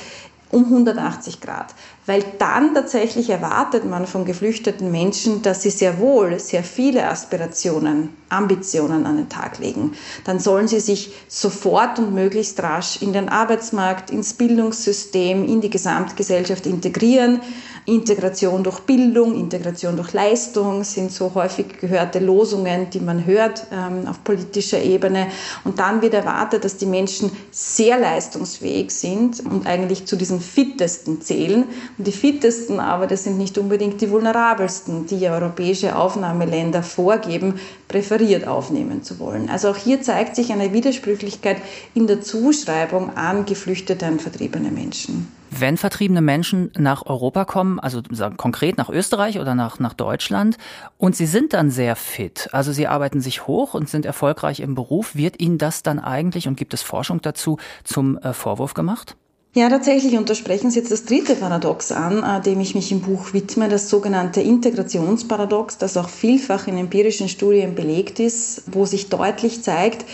um 0.52 0.66
180 0.66 1.42
Grad. 1.42 1.76
Weil 2.10 2.24
dann 2.40 2.74
tatsächlich 2.74 3.30
erwartet 3.30 3.86
man 3.86 4.08
von 4.08 4.26
geflüchteten 4.26 4.90
Menschen, 4.90 5.44
dass 5.44 5.62
sie 5.62 5.70
sehr 5.70 6.00
wohl 6.00 6.40
sehr 6.40 6.64
viele 6.64 7.08
Aspirationen, 7.08 8.10
Ambitionen 8.30 9.06
an 9.06 9.18
den 9.18 9.30
Tag 9.30 9.60
legen. 9.60 9.92
Dann 10.24 10.40
sollen 10.40 10.68
sie 10.68 10.80
sich 10.80 11.14
sofort 11.28 12.00
und 12.00 12.16
möglichst 12.16 12.64
rasch 12.64 13.00
in 13.04 13.14
den 13.14 13.30
Arbeitsmarkt, 13.30 14.10
ins 14.10 14.34
Bildungssystem, 14.34 15.48
in 15.48 15.62
die 15.62 15.70
Gesamtgesellschaft 15.70 16.66
integrieren. 16.66 17.42
Integration 17.90 18.64
durch 18.64 18.82
Bildung, 18.82 19.36
Integration 19.36 19.96
durch 19.96 20.14
Leistung 20.14 20.84
sind 20.84 21.12
so 21.12 21.32
häufig 21.34 21.80
gehörte 21.80 22.20
Losungen, 22.20 22.90
die 22.92 23.00
man 23.00 23.26
hört 23.26 23.66
ähm, 23.72 24.08
auf 24.08 24.24
politischer 24.24 24.82
Ebene. 24.82 25.28
Und 25.64 25.80
dann 25.80 26.02
wird 26.02 26.14
erwartet, 26.14 26.64
dass 26.64 26.78
die 26.78 26.86
Menschen 26.86 27.32
sehr 27.52 27.98
leistungsfähig 27.98 28.92
sind 28.92 29.40
und 29.40 29.66
eigentlich 29.66 30.06
zu 30.06 30.16
diesen 30.16 30.40
fittesten 30.40 31.22
zählen. 31.22 31.64
Und 31.98 32.06
die 32.06 32.12
fittesten 32.12 32.80
aber, 32.80 33.08
das 33.08 33.24
sind 33.24 33.38
nicht 33.38 33.58
unbedingt 33.58 34.00
die 34.02 34.12
vulnerabelsten, 34.12 35.08
die 35.08 35.28
europäische 35.28 35.96
Aufnahmeländer 35.96 36.84
vorgeben, 36.84 37.60
präferiert 37.88 38.48
aufnehmen 38.48 39.02
zu 39.02 39.20
wollen. 39.20 39.50
Also 39.50 39.70
auch 39.70 39.78
hier 39.78 40.02
zeigt 40.02 40.36
sich 40.36 40.52
eine 40.52 40.74
Widersprüchlichkeit 40.74 41.58
in 41.96 42.06
der 42.06 42.22
Zuschreibung 42.22 43.18
an 43.18 43.46
geflüchtete 43.46 44.06
und 44.06 44.22
vertriebene 44.22 44.70
Menschen. 44.70 45.39
Wenn 45.52 45.78
vertriebene 45.78 46.22
Menschen 46.22 46.72
nach 46.78 47.06
Europa 47.06 47.46
kommen, 47.46 47.80
also 47.80 48.02
konkret 48.38 48.78
nach 48.78 48.90
Österreich 48.90 49.40
oder 49.40 49.56
nach, 49.56 49.80
nach 49.80 49.94
Deutschland, 49.94 50.58
und 50.98 51.16
sie 51.16 51.26
sind 51.26 51.54
dann 51.54 51.72
sehr 51.72 51.96
fit, 51.96 52.50
also 52.52 52.72
sie 52.72 52.88
arbeiten 52.88 53.22
sich 53.22 53.48
hoch 53.48 53.74
und 53.74 53.90
sind 53.90 54.06
erfolgreich 54.06 54.60
im 54.60 54.76
Beruf, 54.76 55.16
wird 55.16 55.40
ihnen 55.40 55.58
das 55.58 55.82
dann 55.82 56.00
eigentlich, 56.00 56.48
und 56.48 56.56
gibt 56.56 56.74
es 56.74 56.82
Forschung 56.82 57.22
dazu, 57.22 57.58
zum 57.84 58.18
äh, 58.20 58.34
Vorwurf 58.34 58.74
gemacht? 58.74 59.16
Ja, 59.56 59.68
tatsächlich. 59.68 60.16
Und 60.16 60.30
da 60.30 60.36
sprechen 60.36 60.70
Sie 60.70 60.78
jetzt 60.78 60.92
das 60.92 61.06
dritte 61.06 61.36
Paradox 61.36 61.92
an, 61.92 62.24
äh, 62.24 62.42
dem 62.42 62.60
ich 62.60 62.76
mich 62.76 62.92
im 62.92 63.02
Buch 63.02 63.34
widme, 63.34 63.68
das 63.68 63.90
sogenannte 63.90 64.42
Integrationsparadox, 64.42 65.80
das 65.80 65.98
auch 65.98 66.10
vielfach 66.10 66.68
in 66.68 66.78
empirischen 66.78 67.30
Studien 67.30 67.74
belegt 67.74 68.20
ist, 68.20 68.64
wo 68.72 68.86
sich 68.86 69.10
deutlich 69.10 69.64
zeigt, 69.64 70.06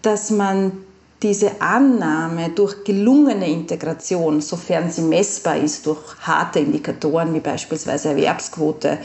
dass 0.00 0.30
man 0.30 0.72
diese 1.22 1.60
Annahme 1.60 2.50
durch 2.50 2.82
gelungene 2.84 3.50
Integration, 3.50 4.40
sofern 4.40 4.90
sie 4.90 5.02
messbar 5.02 5.58
ist 5.58 5.86
durch 5.86 5.98
harte 6.20 6.60
Indikatoren 6.60 7.34
wie 7.34 7.40
beispielsweise 7.40 8.10
Erwerbsquote 8.10 8.98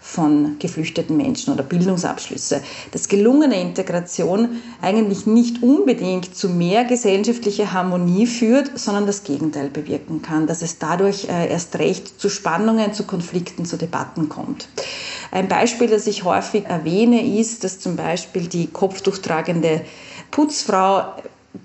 von 0.00 0.56
geflüchteten 0.58 1.16
Menschen 1.16 1.52
oder 1.52 1.62
Bildungsabschlüsse, 1.62 2.62
dass 2.90 3.06
gelungene 3.06 3.60
Integration 3.60 4.60
eigentlich 4.80 5.26
nicht 5.26 5.62
unbedingt 5.62 6.34
zu 6.34 6.48
mehr 6.48 6.84
gesellschaftlicher 6.84 7.72
Harmonie 7.72 8.26
führt, 8.26 8.76
sondern 8.76 9.06
das 9.06 9.22
Gegenteil 9.22 9.68
bewirken 9.68 10.22
kann, 10.22 10.46
dass 10.46 10.62
es 10.62 10.78
dadurch 10.78 11.28
äh, 11.28 11.50
erst 11.50 11.78
recht 11.78 12.20
zu 12.20 12.30
Spannungen, 12.30 12.94
zu 12.94 13.04
Konflikten, 13.04 13.66
zu 13.66 13.76
Debatten 13.76 14.28
kommt. 14.28 14.68
Ein 15.30 15.48
Beispiel, 15.48 15.86
das 15.86 16.06
ich 16.06 16.24
häufig 16.24 16.64
erwähne, 16.64 17.38
ist, 17.38 17.62
dass 17.62 17.78
zum 17.78 17.94
Beispiel 17.94 18.48
die 18.48 18.66
kopftuchtragende 18.66 19.82
Putzfrau 20.30 21.14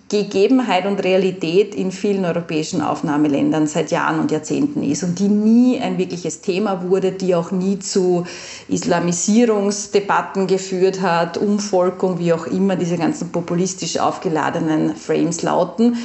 Gegebenheit 0.08 0.86
und 0.86 1.04
Realität 1.04 1.74
in 1.74 1.92
vielen 1.92 2.26
europäischen 2.26 2.82
Aufnahmeländern 2.82 3.66
seit 3.66 3.90
Jahren 3.90 4.20
und 4.20 4.30
Jahrzehnten 4.30 4.84
ist 4.84 5.02
und 5.04 5.18
die 5.18 5.28
nie 5.28 5.80
ein 5.80 5.98
wirkliches 5.98 6.42
Thema 6.42 6.84
wurde, 6.88 7.12
die 7.12 7.34
auch 7.34 7.50
nie 7.50 7.80
zu 7.80 8.24
Islamisierungsdebatten 8.68 10.46
geführt 10.46 11.02
hat, 11.02 11.38
Umvolkung, 11.38 12.20
wie 12.20 12.34
auch 12.34 12.46
immer 12.46 12.76
diese 12.76 12.98
ganzen 12.98 13.32
populistisch 13.32 13.98
aufgeladenen 13.98 14.96
Frames 14.96 15.42
lauten, 15.42 15.98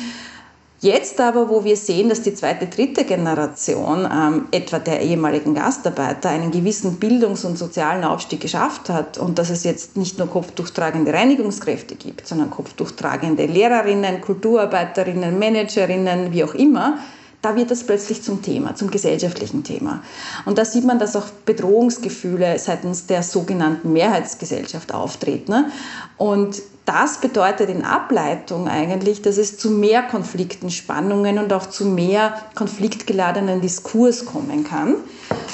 Jetzt 0.83 1.21
aber, 1.21 1.51
wo 1.51 1.63
wir 1.63 1.77
sehen, 1.77 2.09
dass 2.09 2.23
die 2.23 2.33
zweite, 2.33 2.67
dritte 2.67 3.05
Generation 3.05 4.09
ähm, 4.11 4.49
etwa 4.51 4.79
der 4.79 5.03
ehemaligen 5.03 5.55
Gastarbeiter 5.55 6.31
einen 6.31 6.51
gewissen 6.51 6.99
Bildungs- 6.99 7.45
und 7.45 7.59
sozialen 7.59 8.03
Aufstieg 8.03 8.41
geschafft 8.41 8.89
hat 8.89 9.19
und 9.19 9.39
dass 9.39 9.51
es 9.51 9.63
jetzt 9.65 9.99
nicht 9.99 10.17
nur 10.17 10.29
kopftuchtragende 10.29 11.13
Reinigungskräfte 11.13 11.97
gibt, 11.97 12.27
sondern 12.27 12.49
kopftuchtragende 12.49 13.45
Lehrerinnen, 13.45 14.23
Kulturarbeiterinnen, 14.23 15.39
Managerinnen, 15.39 16.33
wie 16.33 16.45
auch 16.45 16.55
immer, 16.55 16.99
da 17.43 17.57
wird 17.57 17.71
das 17.71 17.85
plötzlich 17.85 18.23
zum 18.23 18.43
Thema, 18.43 18.75
zum 18.75 18.91
gesellschaftlichen 18.91 19.65
Thema. 19.65 20.03
Und 20.47 20.57
da 20.57 20.65
sieht 20.65 20.85
man, 20.85 20.99
dass 20.99 21.17
auch 21.17 21.27
Bedrohungsgefühle 21.45 22.59
seitens 22.59 23.07
der 23.07 23.23
sogenannten 23.23 23.93
Mehrheitsgesellschaft 23.93 24.93
auftreten. 24.95 25.53
Ne? 25.53 25.71
Und 26.17 26.63
das 26.85 27.21
bedeutet 27.21 27.71
in 27.71 27.85
Ableitung 27.85 28.69
eigentlich, 28.69 29.23
dass 29.23 29.37
es 29.37 29.59
zu 29.59 29.71
mehr 29.71 30.03
Konflikten, 30.03 30.71
Spannungen 30.71 31.39
und 31.39 31.53
auch 31.53 31.67
zu 31.67 31.85
mehr 31.85 32.35
konfliktgeladenen 32.55 33.61
Diskurs 33.61 34.25
kommen 34.25 34.65
kann. 34.65 34.97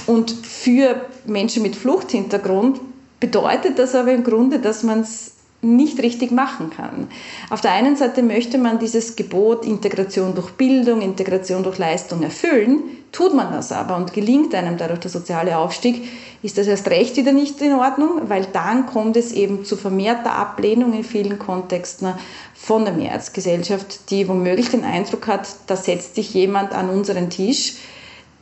Und 0.06 0.30
für 0.30 1.02
Menschen 1.26 1.62
mit 1.62 1.76
Fluchthintergrund 1.76 2.80
bedeutet 3.21 3.78
das 3.78 3.95
aber 3.95 4.12
im 4.12 4.25
Grunde, 4.25 4.61
dass 4.61 4.83
man 4.83 5.00
es 5.00 5.36
nicht 5.66 6.00
richtig 6.00 6.30
machen 6.30 6.70
kann. 6.70 7.08
Auf 7.50 7.61
der 7.61 7.73
einen 7.73 7.96
Seite 7.96 8.23
möchte 8.23 8.58
man 8.58 8.78
dieses 8.78 9.16
Gebot 9.16 9.64
Integration 9.64 10.35
durch 10.35 10.52
Bildung, 10.52 11.00
Integration 11.00 11.62
durch 11.62 11.78
Leistung 11.78 12.23
erfüllen, 12.23 12.80
tut 13.12 13.35
man 13.35 13.52
das 13.52 13.73
aber 13.73 13.96
und 13.96 14.12
gelingt 14.12 14.54
einem 14.54 14.76
dadurch 14.76 15.00
der 15.00 15.11
soziale 15.11 15.58
Aufstieg, 15.58 16.08
ist 16.42 16.58
das 16.58 16.66
erst 16.66 16.88
recht 16.88 17.16
wieder 17.16 17.32
nicht 17.32 17.61
in 17.62 17.75
Ordnung, 17.75 18.28
weil 18.28 18.46
dann 18.52 18.87
kommt 18.87 19.16
es 19.16 19.32
eben 19.32 19.64
zu 19.64 19.76
vermehrter 19.76 20.32
Ablehnung 20.32 20.92
in 20.92 21.04
vielen 21.04 21.38
Kontexten 21.38 22.12
von 22.54 22.85
der 22.85 22.94
Mehrheitsgesellschaft, 22.94 24.11
die 24.11 24.28
womöglich 24.28 24.70
den 24.70 24.85
Eindruck 24.85 25.26
hat, 25.26 25.49
da 25.66 25.76
setzt 25.76 26.14
sich 26.14 26.35
jemand 26.35 26.73
an 26.73 26.90
unseren 26.90 27.30
Tisch, 27.30 27.75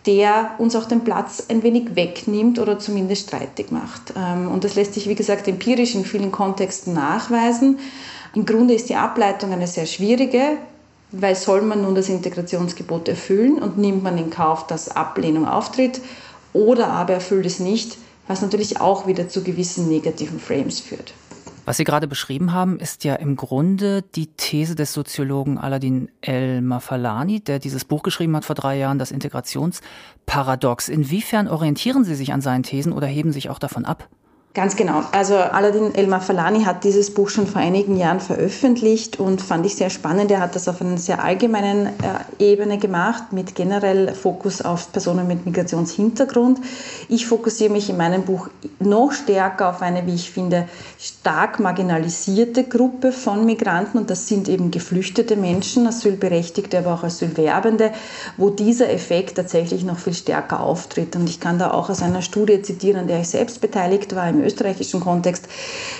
der 0.06 0.50
uns 0.58 0.76
auch 0.76 0.84
den 0.84 1.02
Platz 1.02 1.44
ein 1.48 1.62
wenig 1.62 1.96
wegnimmt 1.96 2.58
oder 2.58 2.78
zumindest 2.78 3.28
streitig 3.28 3.70
macht. 3.70 4.12
Ähm, 4.16 4.50
und 4.50 4.64
das 4.64 4.74
lässt 4.74 4.94
sich, 4.94 5.08
wie 5.08 5.14
gesagt, 5.14 5.48
empirisch 5.48 5.94
in 5.94 6.04
vielen 6.04 6.30
Kontexten 6.30 6.92
nachweisen. 6.92 7.78
Im 8.34 8.44
Grunde 8.44 8.74
ist 8.74 8.88
die 8.88 8.96
Ableitung 8.96 9.52
eine 9.52 9.66
sehr 9.66 9.86
schwierige, 9.86 10.58
weil 11.10 11.36
soll 11.36 11.62
man 11.62 11.82
nun 11.82 11.94
das 11.94 12.08
Integrationsgebot 12.08 13.08
erfüllen 13.08 13.62
und 13.62 13.78
nimmt 13.78 14.02
man 14.02 14.18
in 14.18 14.30
Kauf, 14.30 14.66
dass 14.66 14.94
Ablehnung 14.94 15.46
auftritt 15.46 16.00
oder 16.52 16.88
aber 16.88 17.14
erfüllt 17.14 17.46
es 17.46 17.60
nicht, 17.60 17.96
was 18.26 18.42
natürlich 18.42 18.80
auch 18.80 19.06
wieder 19.06 19.28
zu 19.28 19.42
gewissen 19.42 19.88
negativen 19.88 20.40
Frames 20.40 20.80
führt. 20.80 21.14
Was 21.66 21.78
Sie 21.78 21.84
gerade 21.84 22.06
beschrieben 22.06 22.52
haben, 22.52 22.78
ist 22.78 23.04
ja 23.04 23.14
im 23.14 23.36
Grunde 23.36 24.02
die 24.02 24.26
These 24.26 24.74
des 24.74 24.92
Soziologen 24.92 25.56
Aladin 25.56 26.10
El-Mafalani, 26.20 27.40
der 27.40 27.58
dieses 27.58 27.86
Buch 27.86 28.02
geschrieben 28.02 28.36
hat 28.36 28.44
vor 28.44 28.54
drei 28.54 28.76
Jahren, 28.76 28.98
das 28.98 29.10
Integrationsparadox. 29.10 30.90
Inwiefern 30.90 31.48
orientieren 31.48 32.04
Sie 32.04 32.14
sich 32.14 32.34
an 32.34 32.42
seinen 32.42 32.64
Thesen 32.64 32.92
oder 32.92 33.06
heben 33.06 33.32
sich 33.32 33.48
auch 33.48 33.58
davon 33.58 33.86
ab? 33.86 34.08
Ganz 34.54 34.76
genau. 34.76 35.02
Also 35.10 35.34
Aladin 35.34 35.96
El 35.96 36.06
Mafalani 36.06 36.62
hat 36.62 36.84
dieses 36.84 37.12
Buch 37.12 37.28
schon 37.28 37.48
vor 37.48 37.60
einigen 37.60 37.96
Jahren 37.96 38.20
veröffentlicht 38.20 39.18
und 39.18 39.42
fand 39.42 39.66
ich 39.66 39.74
sehr 39.74 39.90
spannend. 39.90 40.30
Er 40.30 40.38
hat 40.38 40.54
das 40.54 40.68
auf 40.68 40.80
einer 40.80 40.96
sehr 40.96 41.24
allgemeinen 41.24 41.86
äh, 41.86 42.52
Ebene 42.52 42.78
gemacht, 42.78 43.32
mit 43.32 43.56
generell 43.56 44.14
Fokus 44.14 44.62
auf 44.62 44.92
Personen 44.92 45.26
mit 45.26 45.44
Migrationshintergrund. 45.44 46.60
Ich 47.08 47.26
fokussiere 47.26 47.72
mich 47.72 47.90
in 47.90 47.96
meinem 47.96 48.22
Buch 48.22 48.48
noch 48.78 49.10
stärker 49.10 49.70
auf 49.70 49.82
eine, 49.82 50.06
wie 50.06 50.14
ich 50.14 50.30
finde, 50.30 50.68
stark 51.00 51.58
marginalisierte 51.58 52.62
Gruppe 52.62 53.10
von 53.10 53.44
Migranten 53.44 53.98
und 53.98 54.08
das 54.08 54.28
sind 54.28 54.48
eben 54.48 54.70
geflüchtete 54.70 55.34
Menschen, 55.34 55.88
Asylberechtigte, 55.88 56.78
aber 56.78 56.94
auch 56.94 57.02
Asylwerbende, 57.02 57.90
wo 58.36 58.50
dieser 58.50 58.88
Effekt 58.88 59.34
tatsächlich 59.34 59.82
noch 59.82 59.98
viel 59.98 60.14
stärker 60.14 60.60
auftritt. 60.60 61.16
Und 61.16 61.28
ich 61.28 61.40
kann 61.40 61.58
da 61.58 61.72
auch 61.72 61.90
aus 61.90 62.02
einer 62.02 62.22
Studie 62.22 62.62
zitieren, 62.62 63.00
an 63.00 63.06
der 63.08 63.22
ich 63.22 63.28
selbst 63.28 63.60
beteiligt 63.60 64.14
war, 64.14 64.28
im 64.28 64.43
österreichischen 64.44 65.00
Kontext. 65.00 65.48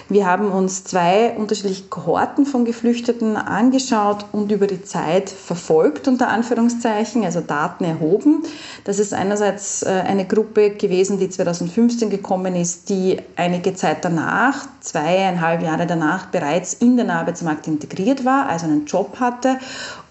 Wir 0.09 0.27
haben 0.27 0.51
uns 0.51 0.85
zwei 0.85 1.35
unterschiedliche 1.37 1.85
Kohorten 1.85 2.47
von 2.47 2.65
Geflüchteten 2.65 3.37
angeschaut 3.37 4.27
und 4.33 4.53
über 4.53 4.67
die 4.67 4.83
Zeit 4.83 5.31
verfolgt, 5.31 6.09
unter 6.09 6.29
Anführungszeichen, 6.29 7.25
also 7.25 7.41
Daten 7.41 7.85
erhoben. 7.85 8.43
Das 8.85 8.99
ist 8.99 9.15
einerseits 9.15 9.83
äh, 9.83 9.89
eine 9.89 10.27
Gruppe 10.27 10.71
gewesen, 10.71 11.19
die 11.19 11.29
2015 11.29 12.11
gekommen 12.11 12.55
ist, 12.55 12.89
die 12.89 13.19
einige 13.37 13.75
Zeit 13.75 14.05
danach, 14.05 14.67
zweieinhalb 14.81 15.63
Jahre 15.63 15.87
danach, 15.87 16.27
bereits 16.27 16.75
in 16.75 16.97
den 16.97 17.11
Arbeitsmarkt 17.11 17.67
integriert 17.67 18.25
war, 18.25 18.49
also 18.49 18.67
einen 18.67 18.87
Job 18.87 19.19
hatte 19.21 19.59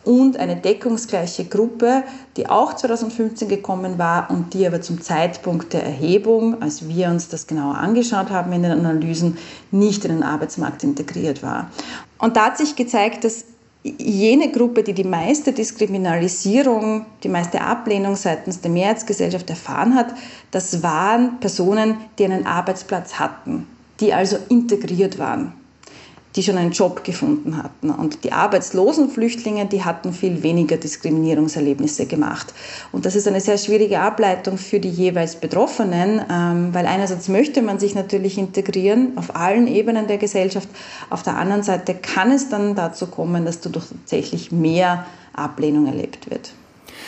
und 0.06 0.38
eine 0.38 0.56
deckungsgleiche 0.56 1.46
Gruppe, 1.46 2.04
die 2.38 2.50
auch 2.50 2.74
2015 2.74 3.48
gekommen 3.48 3.98
war 3.98 4.30
und 4.30 4.54
die 4.54 4.68
aber 4.68 4.82
zum 4.82 5.02
Zeitpunkt 5.02 5.74
der 5.74 5.84
Erhebung, 5.84 6.62
als 6.62 6.88
wir 6.88 7.08
uns 7.08 7.30
das 7.30 7.48
genauer 7.48 7.76
angeschaut 7.78 8.30
haben 8.30 8.52
in 8.54 8.64
den 8.64 8.72
Analysen, 8.72 9.38
nicht 9.72 10.06
in 10.06 10.12
den 10.12 10.24
Arbeitsmarkt 10.24 10.84
integriert 10.84 11.44
war. 11.44 11.70
Und 12.20 12.36
da 12.36 12.48
hat 12.48 12.58
sich 12.58 12.76
gezeigt, 12.76 13.24
dass 13.24 13.46
jene 13.84 14.52
Gruppe, 14.52 14.84
die 14.84 14.94
die 14.94 15.04
meiste 15.04 15.52
Diskriminalisierung, 15.52 17.06
die 17.24 17.30
meiste 17.30 17.62
Ablehnung 17.62 18.16
seitens 18.16 18.62
der 18.62 18.72
Mehrheitsgesellschaft 18.72 19.50
erfahren 19.50 19.96
hat, 19.96 20.14
das 20.52 20.84
waren 20.84 21.40
Personen, 21.40 21.98
die 22.18 22.26
einen 22.26 22.46
Arbeitsplatz 22.46 23.16
hatten, 23.16 23.68
die 24.00 24.14
also 24.14 24.38
integriert 24.48 25.20
waren 25.20 25.54
die 26.36 26.44
schon 26.44 26.58
einen 26.58 26.72
Job 26.72 27.04
gefunden 27.04 27.62
hatten. 27.62 27.92
Und 27.92 28.24
die 28.24 28.32
arbeitslosen 28.32 29.10
Flüchtlinge, 29.10 29.66
die 29.66 29.84
hatten 29.84 30.14
viel 30.14 30.42
weniger 30.44 30.78
Diskriminierungserlebnisse 30.78 32.08
gemacht. 32.08 32.54
Und 32.92 33.06
das 33.06 33.16
ist 33.16 33.28
eine 33.28 33.40
sehr 33.40 33.58
schwierige 33.58 34.00
Ableitung 34.00 34.58
für 34.58 34.80
die 34.80 34.90
jeweils 34.90 35.36
Betroffenen, 35.36 36.22
ähm, 36.30 36.74
weil 36.74 36.88
einerseits 36.88 37.28
möchte 37.28 37.62
man 37.62 37.80
sich 37.80 37.94
natürlich 37.96 38.38
integrieren 38.38 39.14
auf 39.18 39.36
allen 39.36 39.68
Ebenen 39.68 40.08
der 40.08 40.18
Gesellschaft. 40.18 40.68
Auf 41.10 41.24
der 41.24 41.38
anderen 41.38 41.64
Seite 41.64 41.94
kann 41.94 42.32
es 42.32 42.50
dann 42.50 42.76
dazu 42.76 43.08
kommen, 43.08 43.46
dass 43.46 43.60
dadurch 43.60 43.86
tatsächlich 43.88 44.52
mehr 44.52 45.06
Ablehnung 45.34 45.86
erlebt 45.86 46.30
wird. 46.30 46.54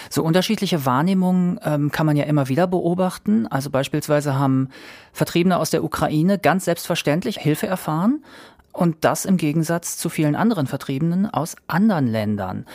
So 0.09 0.23
unterschiedliche 0.23 0.85
Wahrnehmungen 0.85 1.59
ähm, 1.63 1.91
kann 1.91 2.05
man 2.05 2.15
ja 2.15 2.25
immer 2.25 2.47
wieder 2.47 2.67
beobachten. 2.67 3.47
Also 3.47 3.69
beispielsweise 3.69 4.37
haben 4.37 4.69
Vertriebene 5.13 5.57
aus 5.57 5.69
der 5.69 5.83
Ukraine 5.83 6.37
ganz 6.37 6.65
selbstverständlich 6.65 7.37
Hilfe 7.37 7.67
erfahren. 7.67 8.23
Und 8.75 8.97
das 9.05 9.23
im 9.23 9.37
Gegensatz 9.37 9.97
zu 9.97 10.09
vielen 10.09 10.35
anderen 10.35 10.67
Vertriebenen 10.67 11.29
aus 11.29 11.55
anderen 11.67 12.07
Ländern. 12.07 12.65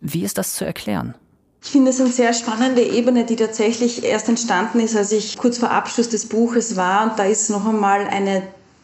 Wie 0.00 0.22
ist 0.22 0.38
das 0.38 0.54
zu 0.54 0.64
erklären? 0.64 1.16
Ich 1.62 1.70
finde 1.70 1.90
es 1.90 2.00
eine 2.00 2.10
sehr 2.10 2.32
spannende 2.32 2.82
Ebene, 2.82 3.26
die 3.26 3.36
tatsächlich 3.36 4.04
erst 4.04 4.28
entstanden 4.28 4.80
ist, 4.80 4.96
als 4.96 5.12
ich 5.12 5.36
kurz 5.36 5.58
vor 5.58 5.72
Abschluss 5.72 6.08
des 6.08 6.26
Buches 6.26 6.76
war. 6.76 7.10
Und 7.10 7.18
da 7.18 7.24
ist 7.24 7.50
noch 7.50 7.66
einmal 7.66 8.06
eine 8.06 8.42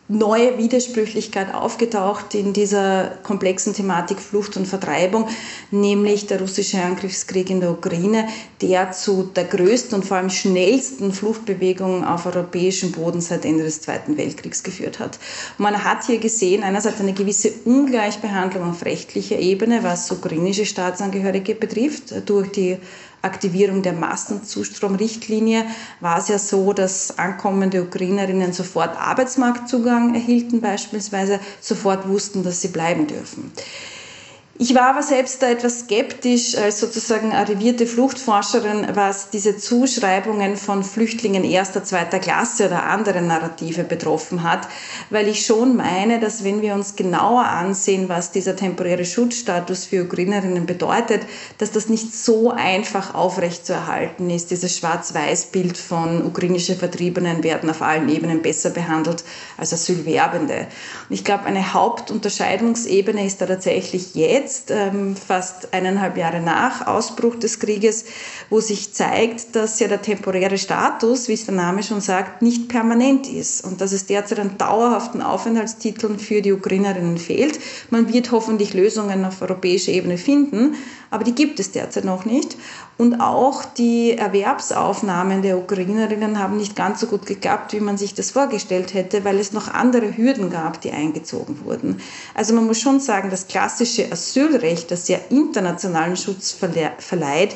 neue 0.08 0.56
Widersprüchlichkeit 0.56 1.52
aufgetaucht 1.52 2.34
in 2.34 2.52
dieser 2.52 3.12
komplexen 3.24 3.74
Thematik 3.74 4.20
Flucht 4.20 4.56
und 4.56 4.66
Vertreibung, 4.66 5.28
nämlich 5.70 6.26
der 6.26 6.40
russische 6.40 6.80
Angriffskrieg 6.80 7.50
in 7.50 7.60
der 7.60 7.72
Ukraine, 7.72 8.28
der 8.62 8.92
zu 8.92 9.24
der 9.34 9.44
größten 9.44 9.98
und 9.98 10.04
vor 10.04 10.18
allem 10.18 10.30
schnellsten 10.30 11.12
Fluchtbewegung 11.12 12.04
auf 12.04 12.26
europäischem 12.26 12.92
Boden 12.92 13.20
seit 13.20 13.44
Ende 13.44 13.64
des 13.64 13.80
Zweiten 13.80 14.16
Weltkriegs 14.16 14.62
geführt 14.62 15.00
hat. 15.00 15.18
Man 15.58 15.82
hat 15.82 16.06
hier 16.06 16.18
gesehen, 16.18 16.62
einerseits 16.62 17.00
eine 17.00 17.12
gewisse 17.12 17.50
Ungleichbehandlung 17.64 18.70
auf 18.70 18.84
rechtlicher 18.84 19.38
Ebene, 19.38 19.82
was 19.82 20.10
ukrainische 20.10 20.66
Staatsangehörige 20.66 21.56
betrifft, 21.56 22.14
durch 22.26 22.52
die 22.52 22.78
Aktivierung 23.26 23.82
der 23.82 23.92
Massenzustromrichtlinie 23.92 25.66
war 26.00 26.18
es 26.18 26.28
ja 26.28 26.38
so, 26.38 26.72
dass 26.72 27.18
ankommende 27.18 27.82
Ukrainerinnen 27.82 28.52
sofort 28.52 28.96
Arbeitsmarktzugang 28.96 30.14
erhielten, 30.14 30.60
beispielsweise 30.60 31.40
sofort 31.60 32.08
wussten, 32.08 32.42
dass 32.42 32.62
sie 32.62 32.68
bleiben 32.68 33.06
dürfen. 33.06 33.52
Ich 34.58 34.74
war 34.74 34.88
aber 34.88 35.02
selbst 35.02 35.42
da 35.42 35.50
etwas 35.50 35.80
skeptisch 35.80 36.56
als 36.56 36.80
sozusagen 36.80 37.34
arrivierte 37.34 37.86
Fluchtforscherin, 37.86 38.86
was 38.94 39.28
diese 39.28 39.58
Zuschreibungen 39.58 40.56
von 40.56 40.82
Flüchtlingen 40.82 41.44
erster, 41.44 41.84
zweiter 41.84 42.20
Klasse 42.20 42.66
oder 42.66 42.84
andere 42.84 43.20
Narrative 43.20 43.84
betroffen 43.84 44.42
hat, 44.42 44.66
weil 45.10 45.28
ich 45.28 45.44
schon 45.44 45.76
meine, 45.76 46.20
dass 46.20 46.42
wenn 46.42 46.62
wir 46.62 46.72
uns 46.72 46.96
genauer 46.96 47.44
ansehen, 47.44 48.08
was 48.08 48.32
dieser 48.32 48.56
temporäre 48.56 49.04
Schutzstatus 49.04 49.84
für 49.84 50.04
Ukrainerinnen 50.04 50.64
bedeutet, 50.64 51.26
dass 51.58 51.72
das 51.72 51.90
nicht 51.90 52.14
so 52.14 52.50
einfach 52.50 53.14
aufrechtzuerhalten 53.14 54.30
ist. 54.30 54.50
Dieses 54.50 54.78
Schwarz-Weiß-Bild 54.78 55.76
von 55.76 56.24
ukrainische 56.24 56.76
Vertriebenen 56.76 57.44
werden 57.44 57.68
auf 57.68 57.82
allen 57.82 58.08
Ebenen 58.08 58.40
besser 58.40 58.70
behandelt 58.70 59.22
als 59.58 59.74
Asylwerbende. 59.74 60.66
Und 61.10 61.14
ich 61.14 61.24
glaube, 61.24 61.44
eine 61.44 61.74
Hauptunterscheidungsebene 61.74 63.26
ist 63.26 63.42
da 63.42 63.46
tatsächlich 63.46 64.14
jetzt, 64.14 64.45
jetzt, 64.46 64.70
ähm, 64.70 65.16
fast 65.16 65.74
eineinhalb 65.74 66.16
Jahre 66.16 66.40
nach 66.40 66.86
Ausbruch 66.86 67.34
des 67.34 67.58
Krieges, 67.58 68.04
wo 68.48 68.60
sich 68.60 68.94
zeigt, 68.94 69.56
dass 69.56 69.80
ja 69.80 69.88
der 69.88 70.02
temporäre 70.02 70.56
Status, 70.56 71.26
wie 71.26 71.32
es 71.32 71.46
der 71.46 71.54
Name 71.54 71.82
schon 71.82 72.00
sagt, 72.00 72.42
nicht 72.42 72.68
permanent 72.68 73.26
ist 73.26 73.64
und 73.64 73.80
dass 73.80 73.90
es 73.90 74.06
derzeit 74.06 74.38
an 74.38 74.56
dauerhaften 74.56 75.20
Aufenthaltstiteln 75.20 76.20
für 76.20 76.42
die 76.42 76.52
Ukrainerinnen 76.52 77.18
fehlt. 77.18 77.58
Man 77.90 78.12
wird 78.12 78.30
hoffentlich 78.30 78.72
Lösungen 78.72 79.24
auf 79.24 79.42
europäischer 79.42 79.90
Ebene 79.90 80.16
finden, 80.16 80.76
aber 81.10 81.24
die 81.24 81.34
gibt 81.34 81.58
es 81.58 81.72
derzeit 81.72 82.04
noch 82.04 82.24
nicht. 82.24 82.56
Und 82.98 83.20
auch 83.20 83.64
die 83.64 84.12
Erwerbsaufnahmen 84.12 85.42
der 85.42 85.58
Ukrainerinnen 85.58 86.38
haben 86.38 86.56
nicht 86.56 86.74
ganz 86.74 87.00
so 87.00 87.06
gut 87.06 87.26
geklappt, 87.26 87.74
wie 87.74 87.80
man 87.80 87.98
sich 87.98 88.14
das 88.14 88.30
vorgestellt 88.30 88.94
hätte, 88.94 89.22
weil 89.24 89.38
es 89.38 89.52
noch 89.52 89.68
andere 89.68 90.16
Hürden 90.16 90.48
gab, 90.50 90.80
die 90.80 90.92
eingezogen 90.92 91.58
wurden. 91.64 92.00
Also 92.34 92.54
man 92.54 92.66
muss 92.66 92.80
schon 92.80 93.00
sagen, 93.00 93.28
das 93.28 93.48
klassische 93.48 94.10
Asylrecht, 94.10 94.90
das 94.90 95.08
ja 95.08 95.18
internationalen 95.28 96.16
Schutz 96.16 96.56
verleiht, 96.98 97.54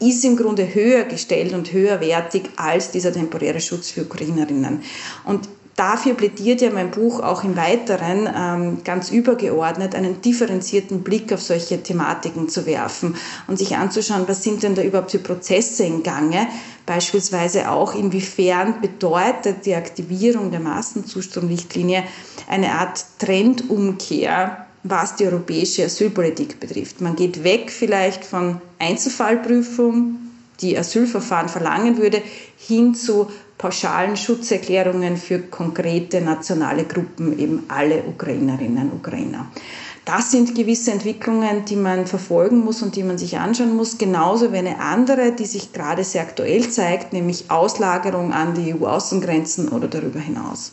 ist 0.00 0.24
im 0.24 0.36
Grunde 0.36 0.74
höher 0.74 1.04
gestellt 1.04 1.52
und 1.52 1.72
höherwertig 1.72 2.44
als 2.56 2.90
dieser 2.90 3.12
temporäre 3.12 3.60
Schutz 3.60 3.90
für 3.90 4.02
Ukrainerinnen. 4.02 4.82
Und 5.24 5.46
dafür 5.80 6.12
plädiert 6.12 6.60
ja 6.60 6.70
mein 6.70 6.90
Buch 6.90 7.20
auch 7.20 7.42
im 7.42 7.56
Weiteren 7.56 8.28
ähm, 8.36 8.84
ganz 8.84 9.10
übergeordnet, 9.10 9.94
einen 9.94 10.20
differenzierten 10.20 11.02
Blick 11.02 11.32
auf 11.32 11.40
solche 11.40 11.82
Thematiken 11.82 12.50
zu 12.50 12.66
werfen 12.66 13.16
und 13.46 13.58
sich 13.58 13.76
anzuschauen, 13.76 14.24
was 14.26 14.42
sind 14.42 14.62
denn 14.62 14.74
da 14.74 14.82
überhaupt 14.82 15.12
für 15.12 15.18
Prozesse 15.18 15.84
in 15.84 16.02
Gange, 16.02 16.48
beispielsweise 16.84 17.70
auch 17.70 17.94
inwiefern 17.94 18.82
bedeutet 18.82 19.64
die 19.64 19.74
Aktivierung 19.74 20.50
der 20.50 20.60
Massenzustromrichtlinie 20.60 22.04
eine 22.46 22.72
Art 22.72 23.02
Trendumkehr 23.18 24.66
was 24.82 25.16
die 25.16 25.26
europäische 25.26 25.84
Asylpolitik 25.84 26.58
betrifft. 26.58 27.02
Man 27.02 27.14
geht 27.14 27.44
weg 27.44 27.70
vielleicht 27.70 28.24
von 28.24 28.62
Einzelfallprüfung, 28.78 30.16
die 30.62 30.78
Asylverfahren 30.78 31.50
verlangen 31.50 31.98
würde, 31.98 32.22
hin 32.56 32.94
zu 32.94 33.28
pauschalen 33.60 34.16
Schutzerklärungen 34.16 35.18
für 35.18 35.38
konkrete 35.38 36.22
nationale 36.22 36.84
Gruppen, 36.84 37.38
eben 37.38 37.64
alle 37.68 38.02
Ukrainerinnen 38.04 38.90
und 38.90 39.00
Ukrainer. 39.00 39.50
Das 40.06 40.30
sind 40.30 40.54
gewisse 40.54 40.92
Entwicklungen, 40.92 41.66
die 41.66 41.76
man 41.76 42.06
verfolgen 42.06 42.64
muss 42.64 42.82
und 42.82 42.96
die 42.96 43.02
man 43.02 43.18
sich 43.18 43.36
anschauen 43.36 43.76
muss. 43.76 43.98
Genauso 43.98 44.54
wie 44.54 44.56
eine 44.56 44.80
andere, 44.80 45.32
die 45.32 45.44
sich 45.44 45.74
gerade 45.74 46.04
sehr 46.04 46.22
aktuell 46.22 46.70
zeigt, 46.70 47.12
nämlich 47.12 47.50
Auslagerung 47.50 48.32
an 48.32 48.54
die 48.54 48.74
EU-Außengrenzen 48.74 49.68
oder 49.68 49.88
darüber 49.88 50.20
hinaus. 50.20 50.72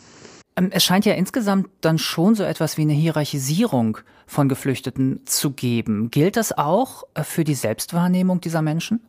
Ähm, 0.56 0.69
es 0.71 0.86
scheint 0.86 1.06
ja 1.06 1.13
insgesamt 1.13 1.67
dann 1.82 1.97
schon 1.97 2.36
so 2.36 2.43
etwas 2.43 2.78
wie 2.78 2.84
eine 2.84 2.93
Hierarchisierung 2.93 3.97
von 4.26 4.47
Geflüchteten 4.47 5.19
zu 5.26 5.52
geben. 5.52 6.10
Gilt 6.10 6.38
das 6.38 6.58
auch 6.58 7.04
äh, 7.15 7.23
für 7.23 7.43
die 7.43 7.54
Selbstwahrnehmung 7.54 8.39
dieser 8.39 8.62
Menschen? 8.62 9.02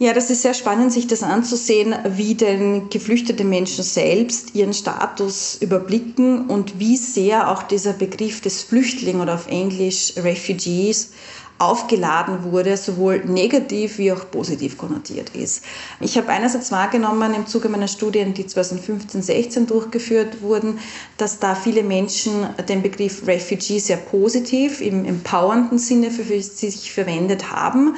Ja, 0.00 0.12
das 0.12 0.28
ist 0.28 0.42
sehr 0.42 0.54
spannend, 0.54 0.92
sich 0.92 1.06
das 1.06 1.22
anzusehen, 1.22 1.94
wie 2.04 2.34
denn 2.34 2.90
geflüchtete 2.90 3.44
Menschen 3.44 3.84
selbst 3.84 4.52
ihren 4.56 4.74
Status 4.74 5.56
überblicken 5.60 6.48
und 6.48 6.80
wie 6.80 6.96
sehr 6.96 7.48
auch 7.48 7.62
dieser 7.62 7.92
Begriff 7.92 8.40
des 8.40 8.64
Flüchtling 8.64 9.20
oder 9.20 9.34
auf 9.34 9.46
Englisch 9.46 10.14
Refugees 10.16 11.12
aufgeladen 11.60 12.42
wurde, 12.50 12.76
sowohl 12.76 13.24
negativ 13.24 13.98
wie 13.98 14.10
auch 14.10 14.28
positiv 14.30 14.76
konnotiert 14.76 15.30
ist. 15.36 15.62
Ich 16.00 16.16
habe 16.16 16.28
einerseits 16.30 16.72
wahrgenommen 16.72 17.32
im 17.32 17.46
Zuge 17.46 17.68
meiner 17.68 17.86
Studien, 17.86 18.34
die 18.34 18.44
2015-16 18.44 19.66
durchgeführt 19.66 20.42
wurden, 20.42 20.80
dass 21.16 21.38
da 21.38 21.54
viele 21.54 21.84
Menschen 21.84 22.48
den 22.68 22.82
Begriff 22.82 23.26
Refugee 23.28 23.78
sehr 23.78 23.98
positiv 23.98 24.80
im 24.80 25.04
empowernden 25.04 25.78
Sinne 25.78 26.10
für 26.10 26.24
sich 26.42 26.92
verwendet 26.92 27.52
haben, 27.52 27.94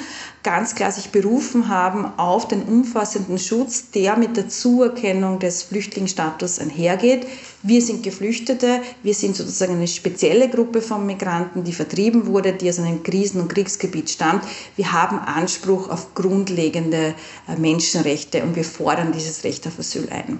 ganz 0.46 0.76
klar 0.76 0.92
sich 0.92 1.10
berufen 1.10 1.68
haben 1.68 2.04
auf 2.18 2.46
den 2.46 2.62
umfassenden 2.62 3.36
Schutz, 3.36 3.90
der 3.90 4.16
mit 4.16 4.36
der 4.36 4.48
Zuerkennung 4.48 5.40
des 5.40 5.64
Flüchtlingsstatus 5.64 6.60
einhergeht. 6.60 7.26
Wir 7.64 7.82
sind 7.82 8.04
Geflüchtete, 8.04 8.80
wir 9.02 9.12
sind 9.12 9.34
sozusagen 9.34 9.74
eine 9.74 9.88
spezielle 9.88 10.48
Gruppe 10.48 10.82
von 10.82 11.04
Migranten, 11.04 11.64
die 11.64 11.72
vertrieben 11.72 12.28
wurde, 12.28 12.52
die 12.52 12.68
aus 12.68 12.78
einem 12.78 13.02
Krisen- 13.02 13.40
und 13.40 13.48
Kriegsgebiet 13.48 14.08
stammt. 14.08 14.44
Wir 14.76 14.92
haben 14.92 15.18
Anspruch 15.18 15.90
auf 15.90 16.14
grundlegende 16.14 17.16
äh, 17.48 17.56
Menschenrechte 17.58 18.44
und 18.44 18.54
wir 18.54 18.64
fordern 18.64 19.10
dieses 19.10 19.42
Recht 19.42 19.66
auf 19.66 19.80
Asyl 19.80 20.08
ein. 20.10 20.38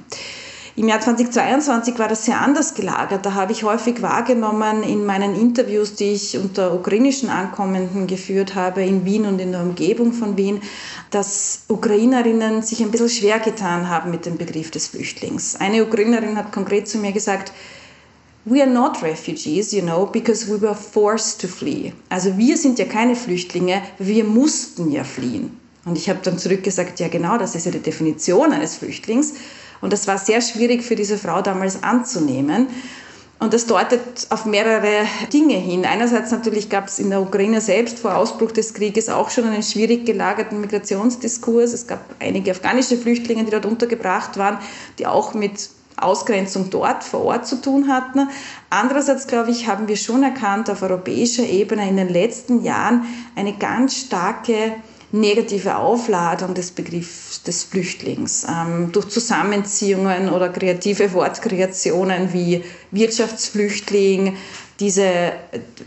Im 0.78 0.88
Jahr 0.88 1.00
2022 1.00 1.98
war 1.98 2.06
das 2.06 2.26
sehr 2.26 2.38
anders 2.38 2.74
gelagert. 2.74 3.24
Da 3.24 3.32
habe 3.32 3.52
ich 3.52 3.64
häufig 3.64 4.02
wahrgenommen 4.02 4.82
in 4.82 5.06
meinen 5.06 5.34
Interviews, 5.34 5.94
die 5.94 6.12
ich 6.12 6.36
unter 6.36 6.74
ukrainischen 6.74 7.30
Ankommenden 7.30 8.06
geführt 8.06 8.54
habe, 8.54 8.84
in 8.84 9.06
Wien 9.06 9.24
und 9.24 9.40
in 9.40 9.52
der 9.52 9.62
Umgebung 9.62 10.12
von 10.12 10.36
Wien, 10.36 10.60
dass 11.10 11.62
Ukrainerinnen 11.68 12.60
sich 12.60 12.82
ein 12.82 12.90
bisschen 12.90 13.08
schwer 13.08 13.38
getan 13.38 13.88
haben 13.88 14.10
mit 14.10 14.26
dem 14.26 14.36
Begriff 14.36 14.70
des 14.70 14.88
Flüchtlings. 14.88 15.56
Eine 15.56 15.82
Ukrainerin 15.82 16.36
hat 16.36 16.52
konkret 16.52 16.86
zu 16.86 16.98
mir 16.98 17.12
gesagt, 17.12 17.52
We 18.44 18.60
are 18.60 18.70
not 18.70 19.02
refugees, 19.02 19.72
you 19.72 19.80
know, 19.80 20.04
because 20.04 20.46
we 20.46 20.60
were 20.60 20.74
forced 20.74 21.40
to 21.40 21.48
flee. 21.48 21.94
Also 22.10 22.36
wir 22.36 22.58
sind 22.58 22.78
ja 22.78 22.84
keine 22.84 23.16
Flüchtlinge, 23.16 23.80
wir 23.98 24.24
mussten 24.24 24.90
ja 24.90 25.04
fliehen. 25.04 25.58
Und 25.86 25.96
ich 25.96 26.10
habe 26.10 26.18
dann 26.22 26.36
zurückgesagt, 26.36 27.00
ja 27.00 27.08
genau, 27.08 27.38
das 27.38 27.54
ist 27.54 27.64
ja 27.64 27.72
die 27.72 27.80
Definition 27.80 28.52
eines 28.52 28.74
Flüchtlings. 28.74 29.34
Und 29.80 29.92
das 29.92 30.06
war 30.06 30.18
sehr 30.18 30.40
schwierig 30.40 30.82
für 30.82 30.96
diese 30.96 31.18
Frau 31.18 31.42
damals 31.42 31.82
anzunehmen. 31.82 32.68
Und 33.38 33.52
das 33.52 33.66
deutet 33.66 34.00
auf 34.30 34.46
mehrere 34.46 35.06
Dinge 35.30 35.56
hin. 35.56 35.84
Einerseits 35.84 36.30
natürlich 36.30 36.70
gab 36.70 36.88
es 36.88 36.98
in 36.98 37.10
der 37.10 37.20
Ukraine 37.20 37.60
selbst 37.60 37.98
vor 37.98 38.16
Ausbruch 38.16 38.50
des 38.50 38.72
Krieges 38.72 39.10
auch 39.10 39.28
schon 39.28 39.44
einen 39.44 39.62
schwierig 39.62 40.06
gelagerten 40.06 40.60
Migrationsdiskurs. 40.60 41.74
Es 41.74 41.86
gab 41.86 42.00
einige 42.18 42.52
afghanische 42.52 42.96
Flüchtlinge, 42.96 43.44
die 43.44 43.50
dort 43.50 43.66
untergebracht 43.66 44.38
waren, 44.38 44.58
die 44.98 45.06
auch 45.06 45.34
mit 45.34 45.68
Ausgrenzung 45.98 46.70
dort 46.70 47.04
vor 47.04 47.24
Ort 47.24 47.46
zu 47.46 47.60
tun 47.60 47.88
hatten. 47.88 48.28
Andererseits, 48.70 49.26
glaube 49.26 49.50
ich, 49.50 49.66
haben 49.68 49.86
wir 49.86 49.96
schon 49.96 50.22
erkannt 50.22 50.70
auf 50.70 50.82
europäischer 50.82 51.44
Ebene 51.44 51.88
in 51.88 51.96
den 51.96 52.08
letzten 52.08 52.62
Jahren 52.62 53.04
eine 53.34 53.54
ganz 53.54 53.96
starke 53.96 54.72
negative 55.12 55.76
Aufladung 55.76 56.54
des 56.54 56.70
Begriffs 56.70 57.42
des 57.42 57.64
Flüchtlings 57.64 58.44
ähm, 58.48 58.90
durch 58.92 59.08
Zusammenziehungen 59.08 60.30
oder 60.30 60.48
kreative 60.48 61.12
Wortkreationen 61.12 62.32
wie 62.32 62.64
Wirtschaftsflüchtling, 62.90 64.36
diese, 64.78 65.32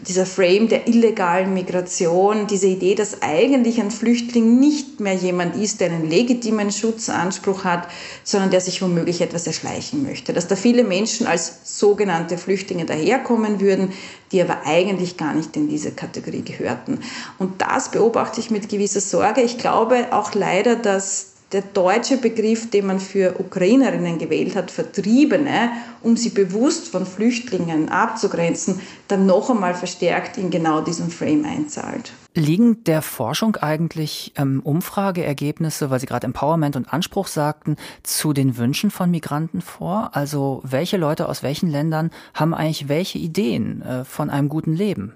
dieser 0.07 0.25
Frame 0.25 0.67
der 0.67 0.87
illegalen 0.87 1.53
Migration, 1.53 2.47
diese 2.47 2.67
Idee, 2.67 2.95
dass 2.95 3.21
eigentlich 3.21 3.79
ein 3.79 3.91
Flüchtling 3.91 4.59
nicht 4.59 4.99
mehr 4.99 5.13
jemand 5.13 5.55
ist, 5.55 5.79
der 5.79 5.91
einen 5.91 6.09
legitimen 6.09 6.71
Schutzanspruch 6.71 7.63
hat, 7.63 7.87
sondern 8.23 8.49
der 8.49 8.61
sich 8.61 8.81
womöglich 8.81 9.21
etwas 9.21 9.45
erschleichen 9.45 10.01
möchte. 10.03 10.33
Dass 10.33 10.47
da 10.47 10.55
viele 10.55 10.83
Menschen 10.83 11.27
als 11.27 11.77
sogenannte 11.79 12.39
Flüchtlinge 12.39 12.85
daherkommen 12.85 13.59
würden, 13.59 13.93
die 14.31 14.41
aber 14.41 14.65
eigentlich 14.65 15.17
gar 15.17 15.35
nicht 15.35 15.55
in 15.55 15.69
diese 15.69 15.91
Kategorie 15.91 16.41
gehörten. 16.41 16.99
Und 17.37 17.61
das 17.61 17.91
beobachte 17.91 18.39
ich 18.39 18.49
mit 18.49 18.69
gewisser 18.69 19.01
Sorge. 19.01 19.41
Ich 19.41 19.59
glaube 19.59 20.07
auch 20.11 20.33
leider, 20.33 20.75
dass 20.75 21.28
der 21.51 21.61
deutsche 21.61 22.17
Begriff, 22.17 22.69
den 22.69 22.85
man 22.85 22.99
für 22.99 23.39
Ukrainerinnen 23.39 24.19
gewählt 24.19 24.55
hat, 24.55 24.69
Vertriebene, 24.69 25.71
um 26.01 26.15
sie 26.15 26.29
bewusst 26.29 26.89
von 26.89 27.05
Flüchtlingen 27.05 27.89
abzugrenzen, 27.89 28.79
dann 29.07 29.25
noch 29.25 29.49
einmal 29.49 29.73
verstärkt 29.73 30.37
in 30.37 30.51
genau 30.51 30.81
diesem 30.81 31.09
Frame 31.09 31.45
einzahlt. 31.45 32.13
Liegen 32.35 32.83
der 32.83 33.01
Forschung 33.01 33.55
eigentlich 33.55 34.33
ähm, 34.37 34.61
Umfrageergebnisse, 34.63 35.89
weil 35.89 35.99
Sie 35.99 36.05
gerade 36.05 36.27
Empowerment 36.27 36.75
und 36.75 36.93
Anspruch 36.93 37.27
sagten, 37.27 37.75
zu 38.03 38.33
den 38.33 38.57
Wünschen 38.57 38.91
von 38.91 39.09
Migranten 39.09 39.61
vor? 39.61 40.11
Also 40.13 40.61
welche 40.63 40.97
Leute 40.97 41.27
aus 41.27 41.41
welchen 41.41 41.69
Ländern 41.69 42.11
haben 42.35 42.53
eigentlich 42.53 42.87
welche 42.87 43.17
Ideen 43.17 43.81
äh, 43.81 44.05
von 44.05 44.29
einem 44.29 44.47
guten 44.47 44.73
Leben? 44.73 45.13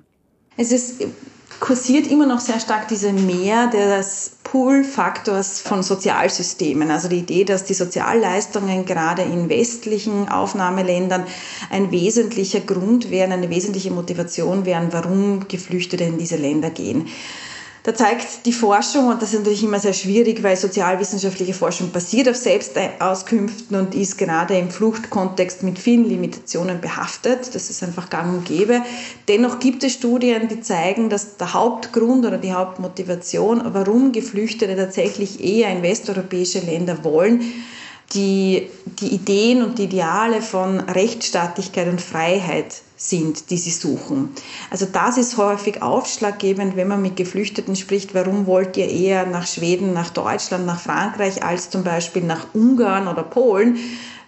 Es 0.58 0.72
ist 0.72 1.04
kursiert 1.60 2.08
immer 2.08 2.26
noch 2.26 2.39
sehr 2.39 2.60
stark 2.60 2.88
diese 2.88 3.13
Mehr 3.13 3.67
des 3.67 4.38
Pull-Faktors 4.54 5.62
von 5.62 5.82
Sozialsystemen. 5.82 6.92
Also 6.92 7.08
die 7.10 7.18
Idee, 7.18 7.44
dass 7.44 7.63
die 7.63 7.74
Sozialleistungen 7.74 8.86
gerade 8.86 9.24
in 9.24 9.50
westlichen 9.50 10.30
Aufnahmeländern 10.30 11.24
ein 11.72 11.89
wesentlicher 11.89 12.60
Grund 12.60 13.10
wären, 13.10 13.32
eine 13.32 13.50
wesentliche 13.50 13.89
Motivation 13.89 14.63
wären, 14.68 14.94
warum 14.94 15.48
Geflüchtete 15.48 16.04
in 16.04 16.20
diese 16.20 16.36
Länder 16.36 16.70
gehen. 16.70 17.08
Da 17.86 17.93
zeigt 17.93 18.46
die 18.46 18.54
Forschung, 18.54 19.08
und 19.10 19.22
das 19.22 19.34
ist 19.34 19.39
natürlich 19.39 19.63
immer 19.63 19.78
sehr 19.78 19.91
schwierig, 19.91 20.41
weil 20.41 20.56
sozialwissenschaftliche 20.56 21.54
Forschung 21.54 21.91
basiert 21.91 22.30
auf 22.30 22.38
Selbstauskünften 22.38 23.76
und 23.78 23.93
ist 23.93 24.17
gerade 24.17 24.58
im 24.58 24.72
Fluchtkontext 24.72 25.63
mit 25.63 25.78
vielen 25.78 26.06
Limitationen 26.06 26.80
behaftet. 26.80 27.54
Das 27.54 27.69
ist 27.69 27.84
einfach 27.84 28.10
gang 28.10 28.38
und 28.38 28.46
gäbe. 28.46 28.82
Dennoch 29.28 29.60
gibt 29.60 29.84
es 29.84 29.91
Studien, 29.91 30.48
die 30.48 30.62
zeigen, 30.62 31.10
dass 31.10 31.36
der 31.36 31.54
Hauptgrund 31.54 32.26
oder 32.26 32.38
die 32.38 32.54
Hauptmotivation, 32.54 33.62
warum 33.74 34.13
Geflüchtete 34.13 34.78
tatsächlich 34.78 35.43
eher 35.43 35.69
in 35.69 35.84
westeuropäische 35.84 36.60
Länder 36.60 37.04
wollen, 37.04 37.41
die, 38.13 38.69
die 39.02 39.13
Ideen 39.13 39.62
und 39.62 39.78
die 39.78 39.86
Ideale 39.86 40.41
von 40.41 40.80
Rechtsstaatlichkeit 40.80 41.89
und 41.89 42.00
Freiheit 42.00 42.82
sind, 43.10 43.50
die 43.50 43.58
sie 43.58 43.72
suchen. 43.72 44.30
Also 44.70 44.86
das 44.86 45.18
ist 45.18 45.38
häufig 45.38 45.82
ausschlaggebend, 45.82 46.76
wenn 46.76 46.88
man 46.88 47.02
mit 47.02 47.18
Geflüchteten 47.18 47.76
spricht, 47.76 48.13
warum 48.13 48.48
wollt 48.48 48.78
ihr 48.78 48.89
eher 48.89 49.26
nach 49.26 49.46
Schweden, 49.46 49.94
nach 49.94 50.10
Deutschland, 50.10 50.66
nach 50.66 50.80
Frankreich 50.80 51.44
als 51.44 51.70
zum 51.70 51.84
Beispiel 51.84 52.24
nach 52.24 52.48
Ungarn 52.54 53.08
oder 53.08 53.24
Polen, 53.24 53.78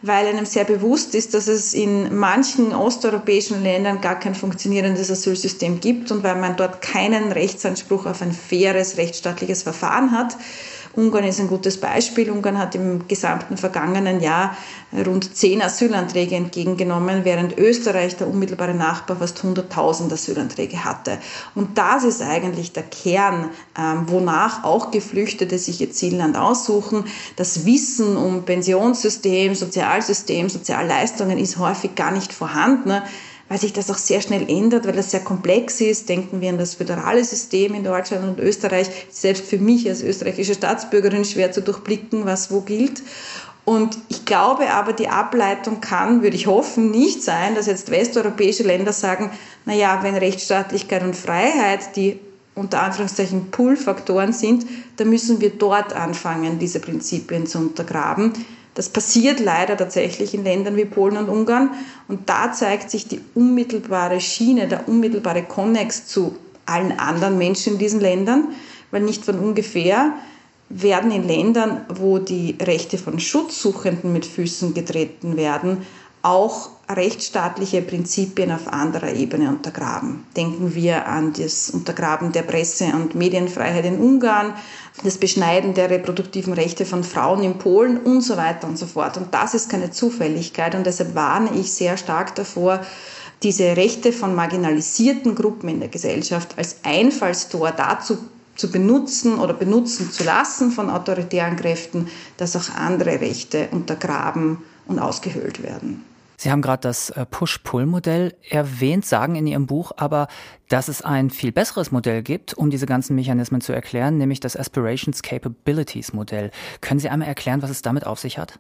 weil 0.01 0.27
einem 0.27 0.45
sehr 0.45 0.65
bewusst 0.65 1.15
ist, 1.15 1.33
dass 1.33 1.47
es 1.47 1.73
in 1.73 2.15
manchen 2.15 2.73
osteuropäischen 2.73 3.63
Ländern 3.63 4.01
gar 4.01 4.19
kein 4.19 4.35
funktionierendes 4.35 5.09
Asylsystem 5.09 5.79
gibt 5.79 6.11
und 6.11 6.23
weil 6.23 6.35
man 6.35 6.57
dort 6.57 6.81
keinen 6.81 7.31
Rechtsanspruch 7.31 8.05
auf 8.05 8.21
ein 8.21 8.33
faires 8.33 8.97
rechtsstaatliches 8.97 9.63
Verfahren 9.63 10.11
hat. 10.11 10.35
Ungarn 10.95 11.25
ist 11.25 11.39
ein 11.39 11.47
gutes 11.47 11.79
Beispiel. 11.79 12.31
Ungarn 12.31 12.57
hat 12.57 12.75
im 12.75 13.07
gesamten 13.07 13.57
vergangenen 13.57 14.21
Jahr 14.21 14.55
rund 15.05 15.35
zehn 15.35 15.61
Asylanträge 15.61 16.35
entgegengenommen, 16.35 17.25
während 17.25 17.57
Österreich, 17.57 18.15
der 18.15 18.27
unmittelbare 18.27 18.73
Nachbar, 18.73 19.17
fast 19.17 19.39
100.000 19.39 20.11
Asylanträge 20.13 20.83
hatte. 20.85 21.17
Und 21.53 21.77
das 21.77 22.03
ist 22.03 22.21
eigentlich 22.21 22.73
der 22.73 22.83
Kern, 22.83 23.49
ähm, 23.77 24.05
wonach 24.07 24.63
auch 24.63 24.91
Geflüchtete 24.91 25.59
sich 25.59 25.81
ihr 25.81 25.91
Zielland 25.91 26.37
aussuchen. 26.37 27.05
Das 27.35 27.65
Wissen 27.65 28.15
um 28.15 28.43
Pensionssystem, 28.43 29.55
Sozialsystem, 29.55 30.49
Sozialleistungen 30.49 31.37
ist 31.37 31.57
häufig 31.57 31.95
gar 31.95 32.11
nicht 32.11 32.31
vorhanden 32.31 33.01
weil 33.47 33.59
sich 33.59 33.73
das 33.73 33.91
auch 33.91 33.97
sehr 33.97 34.21
schnell 34.21 34.49
ändert, 34.49 34.87
weil 34.87 34.95
das 34.95 35.11
sehr 35.11 35.19
komplex 35.19 35.79
ist. 35.81 36.09
Denken 36.09 36.41
wir 36.41 36.49
an 36.49 36.57
das 36.57 36.75
föderale 36.75 37.23
System 37.23 37.75
in 37.75 37.83
Deutschland 37.83 38.23
und 38.23 38.39
Österreich. 38.39 38.89
Selbst 39.09 39.45
für 39.45 39.59
mich 39.59 39.87
als 39.87 40.01
österreichische 40.01 40.55
Staatsbürgerin 40.55 41.25
schwer 41.25 41.51
zu 41.51 41.61
durchblicken, 41.61 42.25
was 42.25 42.51
wo 42.51 42.61
gilt. 42.61 43.03
Und 43.63 43.97
ich 44.09 44.25
glaube 44.25 44.71
aber, 44.71 44.93
die 44.93 45.07
Ableitung 45.07 45.81
kann, 45.81 46.21
würde 46.21 46.35
ich 46.35 46.45
hoffen, 46.45 46.91
nicht 46.91 47.23
sein, 47.23 47.55
dass 47.55 47.65
jetzt 47.65 47.89
westeuropäische 47.89 48.63
Länder 48.63 48.93
sagen, 48.93 49.31
na 49.65 49.73
ja, 49.73 50.03
wenn 50.03 50.15
Rechtsstaatlichkeit 50.15 51.01
und 51.03 51.15
Freiheit 51.15 51.95
die 51.95 52.19
unter 52.53 52.81
Anführungszeichen 52.83 53.51
Pull-Faktoren 53.51 54.31
sind, 54.31 54.65
dann 54.95 55.09
müssen 55.09 55.41
wir 55.41 55.49
dort 55.49 55.93
anfangen, 55.93 56.57
diese 56.57 56.79
Prinzipien 56.79 57.47
zu 57.47 57.57
untergraben. 57.57 58.31
Das 58.75 58.89
passiert 58.89 59.39
leider 59.39 59.77
tatsächlich 59.77 60.33
in 60.33 60.43
Ländern 60.43 60.75
wie 60.75 60.85
Polen 60.85 61.17
und 61.17 61.29
Ungarn. 61.29 61.71
Und 62.09 62.29
da 62.29 62.51
zeigt 62.51 62.91
sich 62.91 63.07
die 63.07 63.21
unmittelbare 63.33 64.19
Schiene, 64.19 64.67
der 64.67 64.87
unmittelbare 64.87 65.43
Konnex 65.43 66.05
zu 66.07 66.35
allen 66.65 66.99
anderen 66.99 67.37
Menschen 67.37 67.73
in 67.73 67.79
diesen 67.79 68.01
Ländern, 68.01 68.49
weil 68.91 69.01
nicht 69.01 69.23
von 69.23 69.39
ungefähr 69.39 70.13
werden 70.69 71.11
in 71.11 71.25
Ländern, 71.25 71.85
wo 71.89 72.19
die 72.19 72.57
Rechte 72.61 72.97
von 72.97 73.19
Schutzsuchenden 73.19 74.11
mit 74.11 74.25
Füßen 74.25 74.73
getreten 74.73 75.37
werden, 75.37 75.85
auch 76.21 76.69
rechtsstaatliche 76.87 77.81
Prinzipien 77.81 78.51
auf 78.51 78.67
anderer 78.67 79.13
Ebene 79.13 79.49
untergraben. 79.49 80.25
Denken 80.37 80.75
wir 80.75 81.07
an 81.07 81.33
das 81.33 81.71
Untergraben 81.71 82.31
der 82.31 82.43
Presse- 82.43 82.93
und 82.93 83.15
Medienfreiheit 83.15 83.85
in 83.85 83.99
Ungarn, 83.99 84.53
das 85.03 85.17
Beschneiden 85.17 85.73
der 85.73 85.89
reproduktiven 85.89 86.53
Rechte 86.53 86.85
von 86.85 87.03
Frauen 87.03 87.43
in 87.43 87.57
Polen 87.57 87.97
und 87.97 88.21
so 88.21 88.37
weiter 88.37 88.67
und 88.67 88.77
so 88.77 88.85
fort. 88.85 89.17
Und 89.17 89.33
das 89.33 89.53
ist 89.55 89.69
keine 89.69 89.91
Zufälligkeit 89.91 90.75
und 90.75 90.85
deshalb 90.85 91.15
warne 91.15 91.49
ich 91.55 91.71
sehr 91.71 91.97
stark 91.97 92.35
davor, 92.35 92.81
diese 93.43 93.75
Rechte 93.75 94.13
von 94.13 94.35
marginalisierten 94.35 95.35
Gruppen 95.35 95.69
in 95.69 95.79
der 95.79 95.89
Gesellschaft 95.89 96.57
als 96.57 96.77
Einfallstor 96.83 97.71
dazu 97.71 98.17
zu 98.55 98.71
benutzen 98.71 99.37
oder 99.39 99.53
benutzen 99.53 100.11
zu 100.11 100.23
lassen 100.23 100.71
von 100.71 100.89
autoritären 100.89 101.57
Kräften, 101.57 102.07
dass 102.37 102.55
auch 102.55 102.73
andere 102.75 103.19
Rechte 103.19 103.67
untergraben 103.71 104.59
und 104.87 104.99
ausgehöhlt 104.99 105.61
werden. 105.61 106.03
Sie 106.45 106.51
haben 106.51 106.61
gerade 106.61 106.81
das 106.81 107.09
äh, 107.09 107.25
Push-Pull-Modell 107.25 108.35
erwähnt, 108.47 109.03
sagen 109.03 109.35
in 109.35 109.47
Ihrem 109.47 109.65
Buch 109.65 109.93
aber, 109.97 110.27
dass 110.69 110.89
es 110.89 111.01
ein 111.01 111.31
viel 111.31 111.51
besseres 111.51 111.91
Modell 111.91 112.21
gibt, 112.21 112.53
um 112.53 112.69
diese 112.69 112.85
ganzen 112.85 113.15
Mechanismen 113.15 113.61
zu 113.61 113.73
erklären, 113.73 114.19
nämlich 114.19 114.41
das 114.41 114.55
Aspirations 114.55 115.23
Capabilities 115.23 116.13
Modell. 116.13 116.51
Können 116.81 116.99
Sie 116.99 117.09
einmal 117.09 117.29
erklären, 117.29 117.63
was 117.63 117.71
es 117.71 117.81
damit 117.81 118.05
auf 118.05 118.19
sich 118.19 118.37
hat? 118.37 118.59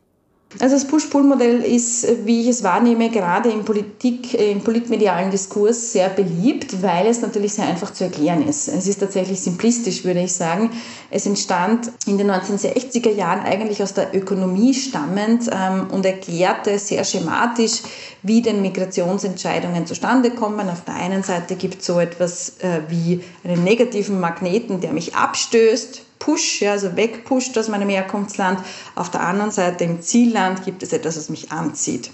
Also 0.59 0.75
das 0.75 0.85
Push-Pull-Modell 0.85 1.61
ist, 1.61 2.25
wie 2.25 2.41
ich 2.41 2.47
es 2.47 2.63
wahrnehme, 2.63 3.09
gerade 3.09 3.49
im 3.49 3.65
Politik, 3.65 4.33
im 4.33 4.61
politmedialen 4.61 5.29
Diskurs 5.29 5.91
sehr 5.91 6.07
beliebt, 6.09 6.81
weil 6.81 7.07
es 7.07 7.21
natürlich 7.21 7.53
sehr 7.53 7.67
einfach 7.67 7.91
zu 7.91 8.05
erklären 8.05 8.47
ist. 8.47 8.69
Es 8.69 8.87
ist 8.87 8.99
tatsächlich 8.99 9.41
simplistisch, 9.41 10.05
würde 10.05 10.21
ich 10.21 10.31
sagen. 10.31 10.71
Es 11.11 11.25
entstand 11.25 11.91
in 12.07 12.17
den 12.17 12.31
1960er 12.31 13.11
Jahren 13.11 13.41
eigentlich 13.41 13.83
aus 13.83 13.93
der 13.93 14.15
Ökonomie 14.15 14.73
stammend 14.73 15.49
ähm, 15.51 15.87
und 15.91 16.05
erklärte 16.05 16.79
sehr 16.79 17.03
schematisch, 17.03 17.81
wie 18.23 18.41
denn 18.41 18.61
Migrationsentscheidungen 18.61 19.85
zustande 19.85 20.31
kommen. 20.31 20.69
Auf 20.69 20.85
der 20.85 20.95
einen 20.95 21.23
Seite 21.23 21.55
gibt 21.55 21.81
es 21.81 21.87
so 21.87 21.99
etwas 21.99 22.59
äh, 22.59 22.81
wie 22.87 23.21
einen 23.43 23.63
negativen 23.63 24.21
Magneten, 24.21 24.79
der 24.79 24.93
mich 24.93 25.15
abstößt, 25.15 26.04
Push, 26.25 26.61
ja, 26.61 26.71
also 26.71 26.95
wegpusht 26.95 27.55
aus 27.55 27.67
meinem 27.67 27.87
Herkunftsland. 27.87 28.59
Auf 28.95 29.11
der 29.11 29.21
anderen 29.21 29.51
Seite 29.51 29.83
im 29.83 30.01
Zielland 30.01 30.65
gibt 30.65 30.81
es 30.81 30.91
etwas, 30.91 31.17
was 31.17 31.29
mich 31.29 31.51
anzieht. 31.51 32.09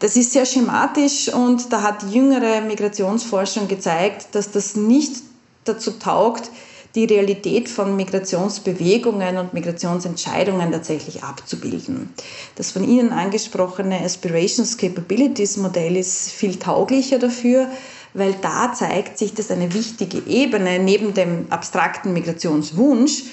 Das 0.00 0.16
ist 0.16 0.32
sehr 0.32 0.44
schematisch 0.44 1.32
und 1.32 1.72
da 1.72 1.82
hat 1.82 2.02
jüngere 2.12 2.60
Migrationsforschung 2.62 3.68
gezeigt, 3.68 4.34
dass 4.34 4.50
das 4.50 4.74
nicht 4.74 5.12
dazu 5.64 5.92
taugt, 5.92 6.50
die 6.96 7.04
Realität 7.04 7.68
von 7.68 7.94
Migrationsbewegungen 7.94 9.36
und 9.36 9.54
Migrationsentscheidungen 9.54 10.72
tatsächlich 10.72 11.22
abzubilden. 11.22 12.12
Das 12.56 12.72
von 12.72 12.82
Ihnen 12.82 13.12
angesprochene 13.12 14.00
Aspirations 14.00 14.76
Capabilities 14.76 15.56
Modell 15.56 15.96
ist 15.96 16.32
viel 16.32 16.56
tauglicher 16.56 17.20
dafür, 17.20 17.68
weil 18.16 18.34
da 18.40 18.72
zeigt 18.72 19.18
sich, 19.18 19.34
dass 19.34 19.50
eine 19.50 19.72
wichtige 19.74 20.22
Ebene 20.26 20.78
neben 20.78 21.14
dem 21.14 21.46
abstrakten 21.50 22.12
Migrationswunsch 22.12 23.24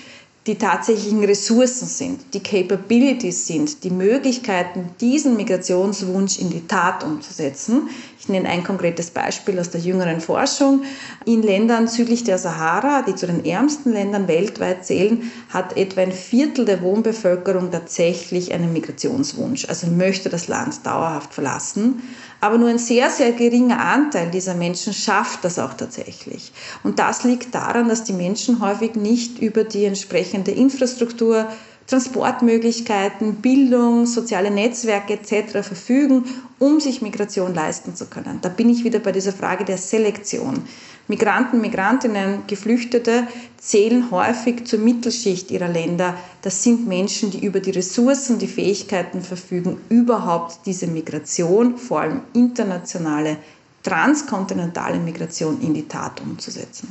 die 0.45 0.55
tatsächlichen 0.55 1.23
Ressourcen 1.23 1.87
sind, 1.87 2.33
die 2.33 2.43
Capabilities 2.43 3.47
sind, 3.47 3.83
die 3.85 3.89
Möglichkeiten, 3.89 4.89
diesen 4.99 5.37
Migrationswunsch 5.37 6.37
in 6.37 6.49
die 6.49 6.67
Tat 6.67 7.03
umzusetzen. 7.03 7.89
Ich 8.23 8.29
nenne 8.29 8.47
ein 8.47 8.63
konkretes 8.63 9.11
Beispiel 9.11 9.59
aus 9.59 9.69
der 9.69 9.81
jüngeren 9.81 10.21
Forschung. 10.21 10.83
In 11.25 11.41
Ländern 11.41 11.89
südlich 11.89 12.23
der 12.23 12.37
Sahara, 12.37 13.01
die 13.01 13.15
zu 13.15 13.27
den 13.27 13.43
ärmsten 13.43 13.91
Ländern 13.91 14.29
weltweit 14.29 14.85
zählen, 14.85 15.29
hat 15.49 15.75
etwa 15.75 15.99
ein 15.99 16.13
Viertel 16.13 16.63
der 16.63 16.81
Wohnbevölkerung 16.81 17.69
tatsächlich 17.69 18.53
einen 18.53 18.71
Migrationswunsch, 18.71 19.67
also 19.67 19.87
möchte 19.87 20.29
das 20.29 20.47
Land 20.47 20.85
dauerhaft 20.85 21.33
verlassen. 21.33 22.01
Aber 22.39 22.57
nur 22.57 22.69
ein 22.69 22.77
sehr, 22.77 23.09
sehr 23.09 23.33
geringer 23.33 23.83
Anteil 23.83 24.31
dieser 24.31 24.53
Menschen 24.53 24.93
schafft 24.93 25.43
das 25.43 25.59
auch 25.59 25.73
tatsächlich. 25.73 26.53
Und 26.81 26.99
das 26.99 27.25
liegt 27.25 27.53
daran, 27.53 27.89
dass 27.89 28.05
die 28.05 28.13
Menschen 28.13 28.61
häufig 28.61 28.95
nicht 28.95 29.39
über 29.39 29.65
die 29.65 29.83
entsprechende 29.83 30.51
Infrastruktur, 30.51 31.49
Transportmöglichkeiten, 31.87 33.35
Bildung, 33.35 34.05
soziale 34.05 34.49
Netzwerke 34.51 35.13
etc. 35.13 35.61
verfügen, 35.61 36.23
um 36.59 36.79
sich 36.79 37.01
Migration 37.01 37.53
leisten 37.53 37.95
zu 37.95 38.05
können. 38.05 38.39
Da 38.41 38.49
bin 38.49 38.69
ich 38.69 38.83
wieder 38.83 38.99
bei 38.99 39.11
dieser 39.11 39.33
Frage 39.33 39.65
der 39.65 39.77
Selektion. 39.77 40.63
Migranten, 41.09 41.59
Migrantinnen, 41.59 42.47
Geflüchtete 42.47 43.27
zählen 43.57 44.09
häufig 44.09 44.65
zur 44.65 44.79
Mittelschicht 44.79 45.51
ihrer 45.51 45.67
Länder. 45.67 46.15
Das 46.41 46.63
sind 46.63 46.87
Menschen, 46.87 47.29
die 47.29 47.45
über 47.45 47.59
die 47.59 47.71
Ressourcen, 47.71 48.39
die 48.39 48.47
Fähigkeiten 48.47 49.21
verfügen, 49.21 49.81
überhaupt 49.89 50.59
diese 50.65 50.87
Migration, 50.87 51.77
vor 51.77 52.01
allem 52.01 52.21
internationale, 52.33 53.35
transkontinentale 53.83 54.97
Migration 54.97 55.59
in 55.61 55.73
die 55.73 55.89
Tat 55.89 56.21
umzusetzen. 56.21 56.87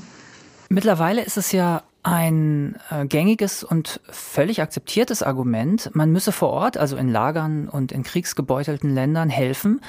Mittlerweile 0.69 1.23
ist 1.23 1.39
es 1.39 1.53
ja 1.53 1.83
ein 2.03 2.77
äh, 2.91 3.07
gängiges 3.07 3.63
und 3.63 4.01
völlig 4.11 4.61
akzeptiertes 4.61 5.23
Argument, 5.23 5.91
man 5.95 6.11
müsse 6.11 6.33
vor 6.33 6.51
Ort, 6.51 6.77
also 6.77 6.97
in 6.97 7.09
Lagern 7.09 7.69
und 7.69 7.93
in 7.93 8.03
kriegsgebeutelten 8.03 8.93
Ländern, 8.93 9.31
helfen, 9.31 9.81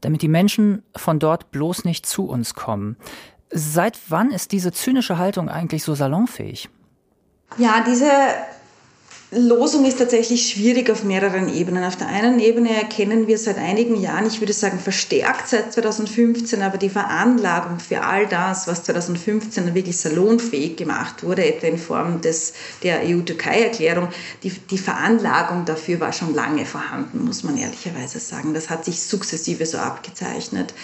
damit 0.00 0.22
die 0.22 0.28
Menschen 0.28 0.82
von 0.96 1.18
dort 1.18 1.50
bloß 1.50 1.84
nicht 1.84 2.06
zu 2.06 2.26
uns 2.26 2.54
kommen. 2.54 2.96
Seit 3.50 3.98
wann 4.08 4.30
ist 4.30 4.52
diese 4.52 4.72
zynische 4.72 5.18
Haltung 5.18 5.48
eigentlich 5.48 5.84
so 5.84 5.94
salonfähig? 5.94 6.68
Ja, 7.58 7.84
diese 7.86 8.10
Losung 9.32 9.84
ist 9.84 9.98
tatsächlich 9.98 10.50
schwierig 10.50 10.90
auf 10.90 11.04
mehreren 11.04 11.54
Ebenen. 11.54 11.84
Auf 11.84 11.94
der 11.94 12.08
einen 12.08 12.40
Ebene 12.40 12.74
erkennen 12.74 13.28
wir 13.28 13.38
seit 13.38 13.58
einigen 13.58 13.94
Jahren, 13.94 14.26
ich 14.26 14.40
würde 14.40 14.52
sagen 14.52 14.80
verstärkt 14.80 15.46
seit 15.46 15.72
2015, 15.72 16.60
aber 16.62 16.78
die 16.78 16.88
Veranlagung 16.88 17.78
für 17.78 18.02
all 18.02 18.26
das, 18.26 18.66
was 18.66 18.82
2015 18.82 19.72
wirklich 19.72 19.98
salonfähig 19.98 20.76
gemacht 20.76 21.22
wurde, 21.22 21.44
etwa 21.44 21.68
in 21.68 21.78
Form 21.78 22.20
des, 22.20 22.54
der 22.82 23.02
EU-Türkei-Erklärung, 23.04 24.08
die, 24.42 24.50
die 24.50 24.78
Veranlagung 24.78 25.64
dafür 25.64 26.00
war 26.00 26.12
schon 26.12 26.34
lange 26.34 26.66
vorhanden, 26.66 27.24
muss 27.24 27.44
man 27.44 27.56
ehrlicherweise 27.56 28.18
sagen. 28.18 28.52
Das 28.52 28.68
hat 28.68 28.84
sich 28.84 29.00
sukzessive 29.00 29.64
so 29.64 29.78
abgezeichnet. 29.78 30.74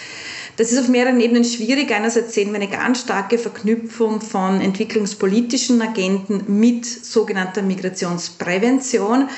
Das 0.57 0.71
ist 0.71 0.79
auf 0.79 0.87
mehreren 0.87 1.19
Ebenen 1.19 1.43
schwierig. 1.43 1.91
Einerseits 1.91 2.33
sehen 2.33 2.49
wir 2.49 2.55
eine 2.55 2.67
ganz 2.67 3.01
starke 3.01 3.37
Verknüpfung 3.37 4.21
von 4.21 4.59
entwicklungspolitischen 4.59 5.79
Agenten 5.83 6.45
mit 6.59 6.83
sogenannter 6.85 7.61
Migrationsprävention 8.37 9.29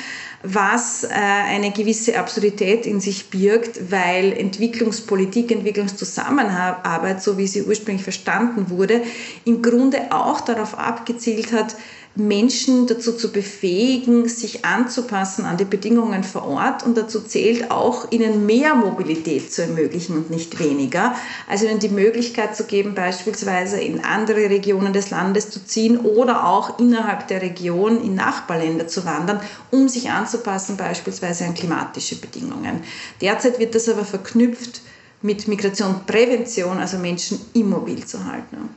was 0.42 1.04
äh, 1.04 1.10
eine 1.10 1.72
gewisse 1.72 2.18
Absurdität 2.18 2.86
in 2.86 3.02
sich 3.02 3.30
birgt, 3.30 3.92
weil 3.92 4.32
Entwicklungspolitik, 4.32 5.52
Entwicklungszusammenarbeit, 5.52 7.22
so 7.22 7.38
wie 7.38 7.46
sie 7.46 7.64
ursprünglich 7.64 8.04
verstanden 8.04 8.70
wurde, 8.70 9.02
im 9.44 9.62
Grunde 9.62 10.14
auch 10.14 10.40
darauf 10.40 10.78
abgezielt 10.78 11.52
hat, 11.52 11.76
Menschen 12.15 12.88
dazu 12.88 13.13
zu 13.13 13.32
befähigen, 13.32 14.28
sich 14.28 14.65
anzupassen 14.65 15.45
an 15.45 15.58
die 15.58 15.65
Bedingungen 15.65 16.24
vor 16.24 16.45
Ort. 16.45 16.84
Und 16.84 16.98
dazu 16.98 17.22
zählt 17.22 17.72
auch, 17.72 18.12
ihnen 18.12 18.45
mehr 18.45 18.76
Mobilität 18.76 19.54
zu 19.54 19.62
ermöglichen 19.62 20.17
und 20.17 20.30
nicht 20.30 20.60
weniger. 20.60 21.15
Also 21.48 21.65
ihnen 21.65 21.80
die 21.80 21.89
Möglichkeit 21.89 22.56
zu 22.56 22.65
geben, 22.65 22.93
beispielsweise 22.95 23.80
in 23.80 24.04
andere 24.04 24.50
Regionen 24.50 24.91
des 24.91 25.12
Landes 25.12 25.50
zu 25.50 25.65
ziehen 25.65 25.98
oder 25.98 26.48
auch 26.48 26.80
innerhalb 26.80 27.28
der 27.28 27.41
Region 27.41 28.04
in 28.04 28.15
Nachbarländer 28.15 28.88
zu 28.88 29.06
wandern, 29.06 29.39
um 29.72 29.88
sich 29.88 30.10
anzupassen, 30.10 30.78
beispielsweise 30.78 31.45
an 31.45 31.54
klimatische 31.54 32.15
Bedingungen. 32.15 32.82
Derzeit 33.22 33.60
wird 33.60 33.76
das 33.76 33.88
aber 33.88 34.04
verknüpft 34.04 34.82
mit 35.22 35.48
Migrationsprävention, 35.48 36.78
also 36.78 36.98
Menschen 36.98 37.39
immobil 37.54 38.06
zu 38.06 38.26
halten. 38.26 38.69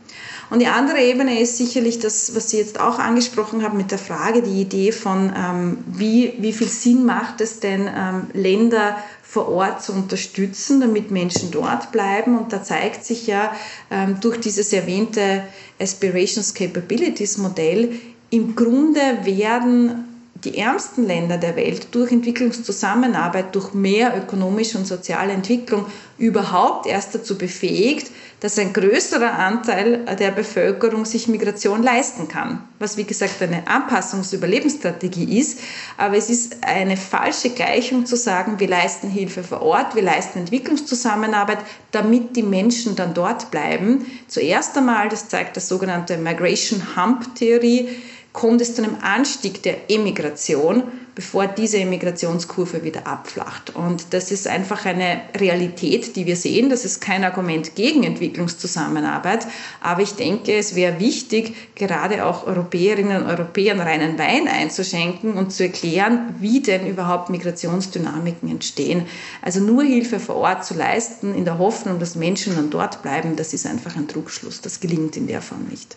Und 0.53 0.59
die 0.59 0.67
andere 0.67 1.01
Ebene 1.01 1.41
ist 1.41 1.57
sicherlich 1.57 1.99
das, 1.99 2.35
was 2.35 2.51
Sie 2.51 2.59
jetzt 2.59 2.79
auch 2.79 2.99
angesprochen 2.99 3.63
haben 3.63 3.79
mit 3.79 3.91
der 3.91 3.97
Frage, 3.97 4.43
die 4.43 4.61
Idee 4.61 4.93
von, 4.93 5.33
ähm, 5.35 5.79
wie, 5.87 6.35
wie 6.41 6.53
viel 6.53 6.69
Sinn 6.69 7.07
macht 7.07 7.41
es 7.41 7.59
denn, 7.59 7.89
ähm, 7.89 8.27
Länder 8.35 8.99
vor 9.23 9.49
Ort 9.49 9.83
zu 9.83 9.95
unterstützen, 9.95 10.83
damit 10.83 11.11
Menschen 11.11 11.51
dort 11.51 11.91
bleiben. 11.91 12.37
Und 12.37 12.53
da 12.53 12.63
zeigt 12.63 13.03
sich 13.03 13.27
ja 13.27 13.51
ähm, 13.91 14.19
durch 14.21 14.41
dieses 14.41 14.75
erwähnte 14.75 15.43
Aspirations 15.81 16.53
Capabilities 16.53 17.39
Modell, 17.39 17.99
im 18.29 18.55
Grunde 18.55 19.01
werden 19.23 20.05
die 20.45 20.59
ärmsten 20.59 21.07
Länder 21.07 21.39
der 21.39 21.57
Welt 21.57 21.89
durch 21.93 22.13
Entwicklungszusammenarbeit, 22.13 23.55
durch 23.55 23.73
mehr 23.73 24.17
ökonomische 24.17 24.77
und 24.77 24.87
soziale 24.87 25.33
Entwicklung 25.33 25.87
überhaupt 26.19 26.87
erst 26.87 27.15
dazu 27.15 27.39
befähigt, 27.39 28.11
dass 28.43 28.59
ein 28.59 28.73
größerer 28.73 29.39
Anteil 29.39 30.05
der 30.19 30.33
Bevölkerung 30.33 31.05
sich 31.05 31.29
Migration 31.29 31.81
leisten 31.81 32.27
kann. 32.27 32.69
Was 32.81 32.97
wie 32.97 33.05
gesagt 33.05 33.41
eine 33.41 33.69
Anpassungsüberlebensstrategie 33.69 35.39
ist. 35.39 35.61
Aber 35.97 36.17
es 36.17 36.29
ist 36.29 36.57
eine 36.65 36.97
falsche 36.97 37.51
Gleichung 37.51 38.05
zu 38.05 38.17
sagen, 38.17 38.59
wir 38.59 38.67
leisten 38.67 39.09
Hilfe 39.09 39.45
vor 39.45 39.63
Ort, 39.63 39.95
wir 39.95 40.03
leisten 40.03 40.41
Entwicklungszusammenarbeit, 40.41 41.59
damit 41.93 42.35
die 42.35 42.43
Menschen 42.43 42.97
dann 42.97 43.15
dort 43.15 43.53
bleiben. 43.53 44.07
Zuerst 44.27 44.77
einmal, 44.77 45.09
das 45.09 45.29
zeigt 45.29 45.57
das 45.57 45.69
sogenannte 45.69 46.19
Migration 46.19 46.97
Hump 46.97 47.37
Theorie, 47.37 47.91
kommt 48.33 48.61
es 48.61 48.75
zu 48.75 48.83
einem 48.83 48.97
Anstieg 49.03 49.63
der 49.63 49.91
Emigration, 49.91 50.85
bevor 51.15 51.47
diese 51.47 51.79
Emigrationskurve 51.79 52.85
wieder 52.85 53.07
abflacht. 53.07 53.77
Und 53.77 54.15
das 54.15 54.31
ist 54.31 54.49
einfach 54.49 54.87
eine 54.87 55.21
Realität, 55.37 56.17
die 56.17 56.25
wir 56.25 56.37
sehen. 56.37 56.71
Das 56.71 56.87
ist 56.87 57.03
kein 57.03 57.25
Argument 57.25 57.75
gegen 57.75 58.03
Entwicklungszusammenarbeit, 58.03 59.47
aber 59.83 60.01
ich 60.01 60.15
denke, 60.15 60.55
es 60.57 60.75
wäre 60.75 60.99
wichtig, 61.01 61.55
gerade 61.75 62.25
auch 62.25 62.47
Europäerinnen 62.47 63.23
und 63.23 63.29
Europäern 63.29 63.81
reinen 63.81 64.19
Wein 64.19 64.49
einzuschenken 64.49 65.35
und 65.35 65.53
zu 65.53 65.65
erklären, 65.65 66.35
wie 66.41 66.61
denn 66.61 66.87
überhaupt 66.87 67.29
Migrationsdynamiken 67.29 68.49
entstehen. 68.51 69.05
Also 69.43 69.61
nur 69.61 69.83
Hilfe 69.83 70.19
vor 70.19 70.37
Ort 70.37 70.65
zu 70.65 70.73
leisten, 70.75 71.35
in 71.35 71.45
der 71.45 71.59
Hoffnung, 71.59 71.99
dass 71.99 72.15
Menschen 72.15 72.57
dann 72.57 72.71
dort 72.71 73.03
bleiben, 73.03 73.37
das 73.37 73.53
ist 73.53 73.67
einfach 73.67 73.97
ein 73.97 74.09
Trugschluss. 74.09 74.63
Das 74.63 74.81
gelingt 74.81 75.19
in 75.19 75.27
der 75.27 75.43
Form 75.43 75.67
nicht. 75.69 75.97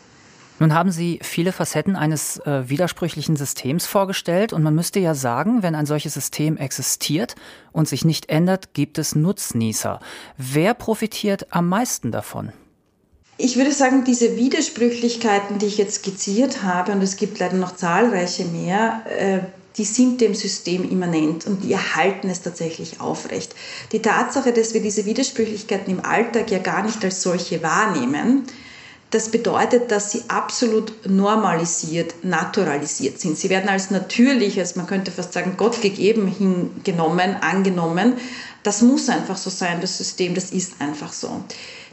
Nun 0.59 0.73
haben 0.73 0.91
Sie 0.91 1.19
viele 1.21 1.51
Facetten 1.51 1.97
eines 1.97 2.37
äh, 2.39 2.69
widersprüchlichen 2.69 3.35
Systems 3.35 3.87
vorgestellt 3.87 4.53
und 4.53 4.63
man 4.63 4.73
müsste 4.73 4.99
ja 4.99 5.13
sagen, 5.13 5.63
wenn 5.63 5.75
ein 5.75 5.85
solches 5.85 6.13
System 6.13 6.55
existiert 6.55 7.35
und 7.73 7.89
sich 7.89 8.05
nicht 8.05 8.29
ändert, 8.29 8.73
gibt 8.73 8.97
es 8.97 9.15
Nutznießer. 9.15 9.99
Wer 10.37 10.73
profitiert 10.73 11.47
am 11.49 11.67
meisten 11.67 12.11
davon? 12.11 12.53
Ich 13.37 13.57
würde 13.57 13.73
sagen, 13.73 14.05
diese 14.05 14.37
Widersprüchlichkeiten, 14.37 15.59
die 15.59 15.65
ich 15.65 15.77
jetzt 15.77 15.95
skizziert 15.95 16.63
habe, 16.63 16.93
und 16.93 17.01
es 17.01 17.17
gibt 17.17 17.37
leider 17.39 17.57
noch 17.57 17.75
zahlreiche 17.75 18.45
mehr, 18.45 19.01
äh, 19.09 19.39
die 19.77 19.83
sind 19.83 20.21
dem 20.21 20.33
System 20.33 20.89
immanent 20.89 21.45
und 21.45 21.65
die 21.65 21.73
erhalten 21.73 22.29
es 22.29 22.41
tatsächlich 22.41 23.01
aufrecht. 23.01 23.53
Die 23.91 24.01
Tatsache, 24.01 24.53
dass 24.53 24.73
wir 24.73 24.81
diese 24.81 25.05
Widersprüchlichkeiten 25.05 25.91
im 25.91 26.05
Alltag 26.05 26.49
ja 26.49 26.59
gar 26.59 26.81
nicht 26.81 27.03
als 27.03 27.21
solche 27.21 27.61
wahrnehmen, 27.61 28.43
das 29.11 29.29
bedeutet, 29.29 29.91
dass 29.91 30.11
sie 30.11 30.23
absolut 30.27 31.07
normalisiert, 31.07 32.15
naturalisiert 32.23 33.19
sind. 33.19 33.37
Sie 33.37 33.49
werden 33.49 33.69
als 33.69 33.91
natürlich, 33.91 34.59
als 34.59 34.75
man 34.75 34.87
könnte 34.87 35.11
fast 35.11 35.33
sagen, 35.33 35.55
Gott 35.57 35.81
gegeben 35.81 36.27
hingenommen, 36.27 37.37
angenommen. 37.39 38.13
Das 38.63 38.81
muss 38.81 39.09
einfach 39.09 39.37
so 39.37 39.49
sein, 39.49 39.79
das 39.79 39.97
System, 39.97 40.33
das 40.33 40.51
ist 40.51 40.81
einfach 40.81 41.13
so. 41.13 41.43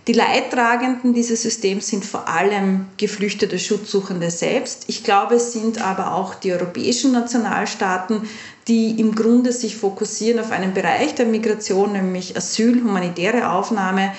Die 0.09 0.15
Leidtragenden 0.15 1.15
dieses 1.15 1.43
Systems 1.43 1.87
sind 1.87 2.05
vor 2.05 2.27
allem 2.27 2.87
geflüchtete 2.97 3.57
Schutzsuchende 3.61 4.33
selbst. 4.33 4.87
Ich 4.89 5.05
glaube, 5.05 5.37
es 5.37 5.53
sind 5.53 5.81
aber 5.81 6.15
auch 6.15 6.35
die 6.35 6.51
europäischen 6.51 7.13
Nationalstaaten, 7.13 8.29
die 8.67 8.99
im 8.99 9.15
Grunde 9.15 9.53
sich 9.53 9.77
fokussieren 9.77 10.41
auf 10.41 10.51
einen 10.51 10.75
Bereich 10.75 11.15
der 11.15 11.27
Migration, 11.27 11.93
nämlich 11.93 12.37
Asyl, 12.37 12.83
humanitäre 12.83 13.53
Aufnahme, 13.53 14.13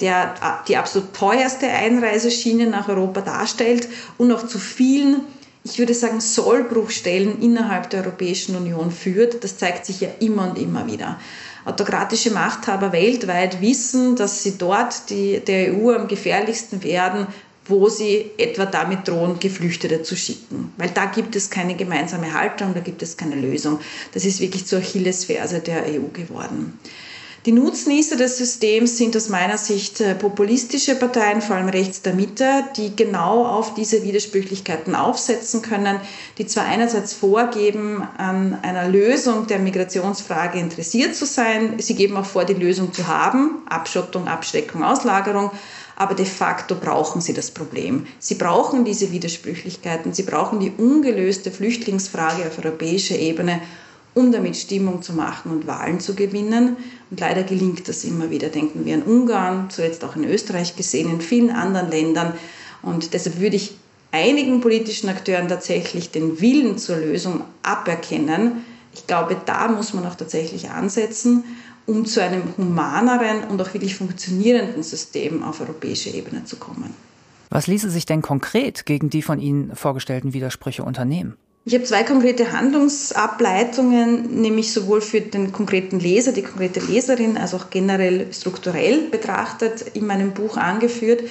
der 0.00 0.34
die 0.66 0.76
absolut 0.76 1.14
teuerste 1.14 1.68
Einreiseschiene 1.68 2.66
nach 2.66 2.88
Europa 2.88 3.20
darstellt 3.20 3.88
und 4.18 4.28
noch 4.28 4.46
zu 4.46 4.58
vielen, 4.58 5.20
ich 5.64 5.78
würde 5.78 5.94
sagen, 5.94 6.20
Sollbruchstellen 6.20 7.40
innerhalb 7.40 7.88
der 7.90 8.00
Europäischen 8.02 8.56
Union 8.56 8.90
führt. 8.90 9.44
Das 9.44 9.58
zeigt 9.58 9.86
sich 9.86 10.00
ja 10.00 10.08
immer 10.18 10.50
und 10.50 10.58
immer 10.58 10.86
wieder. 10.86 11.20
Autokratische 11.64 12.32
Machthaber 12.32 12.92
weltweit 12.92 13.60
wissen, 13.60 14.16
dass 14.16 14.42
sie 14.42 14.58
dort 14.58 15.10
die, 15.10 15.38
der 15.38 15.72
EU 15.72 15.92
am 15.92 16.08
gefährlichsten 16.08 16.82
werden, 16.82 17.28
wo 17.66 17.88
sie 17.88 18.32
etwa 18.38 18.66
damit 18.66 19.06
drohen, 19.06 19.38
Geflüchtete 19.38 20.02
zu 20.02 20.16
schicken. 20.16 20.72
Weil 20.76 20.90
da 20.90 21.04
gibt 21.06 21.36
es 21.36 21.48
keine 21.48 21.76
gemeinsame 21.76 22.34
Haltung, 22.34 22.74
da 22.74 22.80
gibt 22.80 23.02
es 23.02 23.16
keine 23.16 23.36
Lösung. 23.36 23.78
Das 24.12 24.24
ist 24.24 24.40
wirklich 24.40 24.66
zur 24.66 24.80
Achillesferse 24.80 25.60
der 25.60 25.84
EU 25.84 26.08
geworden. 26.12 26.78
Die 27.44 27.50
Nutznießer 27.50 28.14
des 28.14 28.38
Systems 28.38 28.98
sind 28.98 29.16
aus 29.16 29.28
meiner 29.28 29.58
Sicht 29.58 30.00
äh, 30.00 30.14
populistische 30.14 30.94
Parteien, 30.94 31.42
vor 31.42 31.56
allem 31.56 31.70
rechts 31.70 32.00
der 32.00 32.14
Mitte, 32.14 32.46
die 32.76 32.94
genau 32.94 33.44
auf 33.44 33.74
diese 33.74 34.04
Widersprüchlichkeiten 34.04 34.94
aufsetzen 34.94 35.60
können, 35.60 35.98
die 36.38 36.46
zwar 36.46 36.66
einerseits 36.66 37.14
vorgeben, 37.14 38.06
an 38.16 38.56
einer 38.62 38.86
Lösung 38.86 39.48
der 39.48 39.58
Migrationsfrage 39.58 40.60
interessiert 40.60 41.16
zu 41.16 41.26
sein, 41.26 41.80
sie 41.80 41.96
geben 41.96 42.16
auch 42.16 42.26
vor, 42.26 42.44
die 42.44 42.54
Lösung 42.54 42.92
zu 42.92 43.08
haben, 43.08 43.62
Abschottung, 43.68 44.28
Abschreckung, 44.28 44.84
Auslagerung, 44.84 45.50
aber 45.96 46.14
de 46.14 46.26
facto 46.26 46.76
brauchen 46.76 47.20
sie 47.20 47.34
das 47.34 47.50
Problem. 47.50 48.06
Sie 48.20 48.36
brauchen 48.36 48.84
diese 48.84 49.10
Widersprüchlichkeiten, 49.10 50.12
sie 50.12 50.22
brauchen 50.22 50.60
die 50.60 50.70
ungelöste 50.78 51.50
Flüchtlingsfrage 51.50 52.46
auf 52.46 52.64
europäischer 52.64 53.18
Ebene, 53.18 53.60
um 54.14 54.32
damit 54.32 54.56
Stimmung 54.56 55.02
zu 55.02 55.12
machen 55.12 55.50
und 55.52 55.66
Wahlen 55.66 56.00
zu 56.00 56.14
gewinnen. 56.14 56.76
Und 57.10 57.20
leider 57.20 57.42
gelingt 57.42 57.88
das 57.88 58.04
immer 58.04 58.30
wieder. 58.30 58.48
Denken 58.48 58.84
wir 58.84 58.94
an 58.94 59.02
Ungarn, 59.02 59.70
zuletzt 59.70 60.04
auch 60.04 60.16
in 60.16 60.24
Österreich 60.24 60.76
gesehen, 60.76 61.10
in 61.10 61.20
vielen 61.20 61.50
anderen 61.50 61.90
Ländern. 61.90 62.34
Und 62.82 63.14
deshalb 63.14 63.40
würde 63.40 63.56
ich 63.56 63.74
einigen 64.10 64.60
politischen 64.60 65.08
Akteuren 65.08 65.48
tatsächlich 65.48 66.10
den 66.10 66.40
Willen 66.40 66.78
zur 66.78 66.96
Lösung 66.96 67.42
aberkennen. 67.62 68.64
Ich 68.94 69.06
glaube, 69.06 69.36
da 69.46 69.68
muss 69.68 69.94
man 69.94 70.06
auch 70.06 70.14
tatsächlich 70.14 70.70
ansetzen, 70.70 71.44
um 71.86 72.04
zu 72.04 72.22
einem 72.22 72.42
humaneren 72.56 73.44
und 73.48 73.60
auch 73.60 73.72
wirklich 73.72 73.96
funktionierenden 73.96 74.82
System 74.82 75.42
auf 75.42 75.60
europäischer 75.60 76.14
Ebene 76.14 76.44
zu 76.44 76.56
kommen. 76.56 76.94
Was 77.50 77.66
ließe 77.66 77.90
sich 77.90 78.06
denn 78.06 78.22
konkret 78.22 78.86
gegen 78.86 79.10
die 79.10 79.22
von 79.22 79.38
Ihnen 79.38 79.74
vorgestellten 79.74 80.32
Widersprüche 80.32 80.84
unternehmen? 80.84 81.36
Ich 81.64 81.74
habe 81.74 81.84
zwei 81.84 82.02
konkrete 82.02 82.50
Handlungsableitungen, 82.52 84.40
nämlich 84.40 84.72
sowohl 84.72 85.00
für 85.00 85.20
den 85.20 85.52
konkreten 85.52 86.00
Leser, 86.00 86.32
die 86.32 86.42
konkrete 86.42 86.80
Leserin, 86.80 87.36
als 87.36 87.54
auch 87.54 87.70
generell 87.70 88.32
strukturell 88.32 89.02
betrachtet 89.10 89.84
in 89.94 90.06
meinem 90.06 90.32
Buch 90.32 90.56
angeführt. 90.56 91.22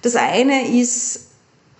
Das 0.00 0.16
eine 0.16 0.80
ist 0.80 1.25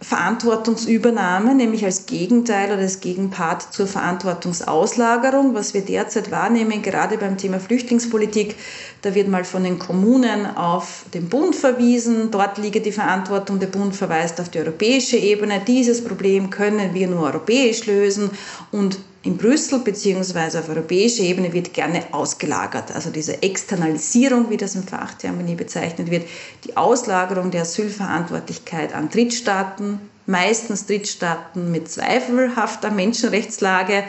Verantwortungsübernahme, 0.03 1.55
nämlich 1.55 1.83
als 1.85 2.05
Gegenteil 2.05 2.71
oder 2.71 2.83
als 2.83 3.01
Gegenpart 3.01 3.73
zur 3.73 3.87
Verantwortungsauslagerung, 3.87 5.55
was 5.55 5.73
wir 5.73 5.81
derzeit 5.81 6.31
wahrnehmen, 6.31 6.83
gerade 6.83 7.17
beim 7.17 7.39
Thema 7.39 7.59
Flüchtlingspolitik. 7.59 8.57
Da 9.01 9.15
wird 9.15 9.29
mal 9.29 9.45
von 9.45 9.65
den 9.65 9.79
Kommunen 9.79 10.45
auf 10.55 11.07
den 11.15 11.31
Bund 11.31 11.57
verwiesen, 11.57 12.31
dort 12.31 12.59
liege 12.59 12.83
die 12.83 12.93
Verantwortung, 12.93 13.59
der 13.59 13.69
Bund 13.69 13.97
verweist 13.97 14.39
auf 14.39 14.51
die 14.51 14.59
europäische 14.59 15.17
Ebene. 15.17 15.63
Dieses 15.67 16.05
Problem 16.05 16.51
können 16.51 16.93
wir 16.93 17.09
nur 17.09 17.23
europäisch 17.23 17.87
lösen 17.87 18.31
und 18.73 18.99
in 19.27 19.37
Brüssel 19.37 19.81
bzw. 19.81 20.59
auf 20.59 20.69
europäischer 20.69 21.25
Ebene 21.25 21.53
wird 21.53 21.75
gerne 21.75 22.05
ausgelagert. 22.13 22.95
Also 22.95 23.11
diese 23.11 23.43
Externalisierung, 23.43 24.51
wie 24.51 24.57
das 24.57 24.77
im 24.77 24.85
Fachtermini 24.85 25.57
bezeichnet 25.57 26.11
wird, 26.11 26.27
die 26.65 26.77
Auslagerung 26.77 27.51
der 27.51 27.63
Asylverantwortlichkeit 27.63 28.95
an 28.95 29.11
Drittstaaten, 29.11 30.01
meistens 30.27 30.87
Drittstaaten 30.87 31.73
mit 31.73 31.91
zweifelhafter 31.91 32.91
Menschenrechtslage, 32.91 34.05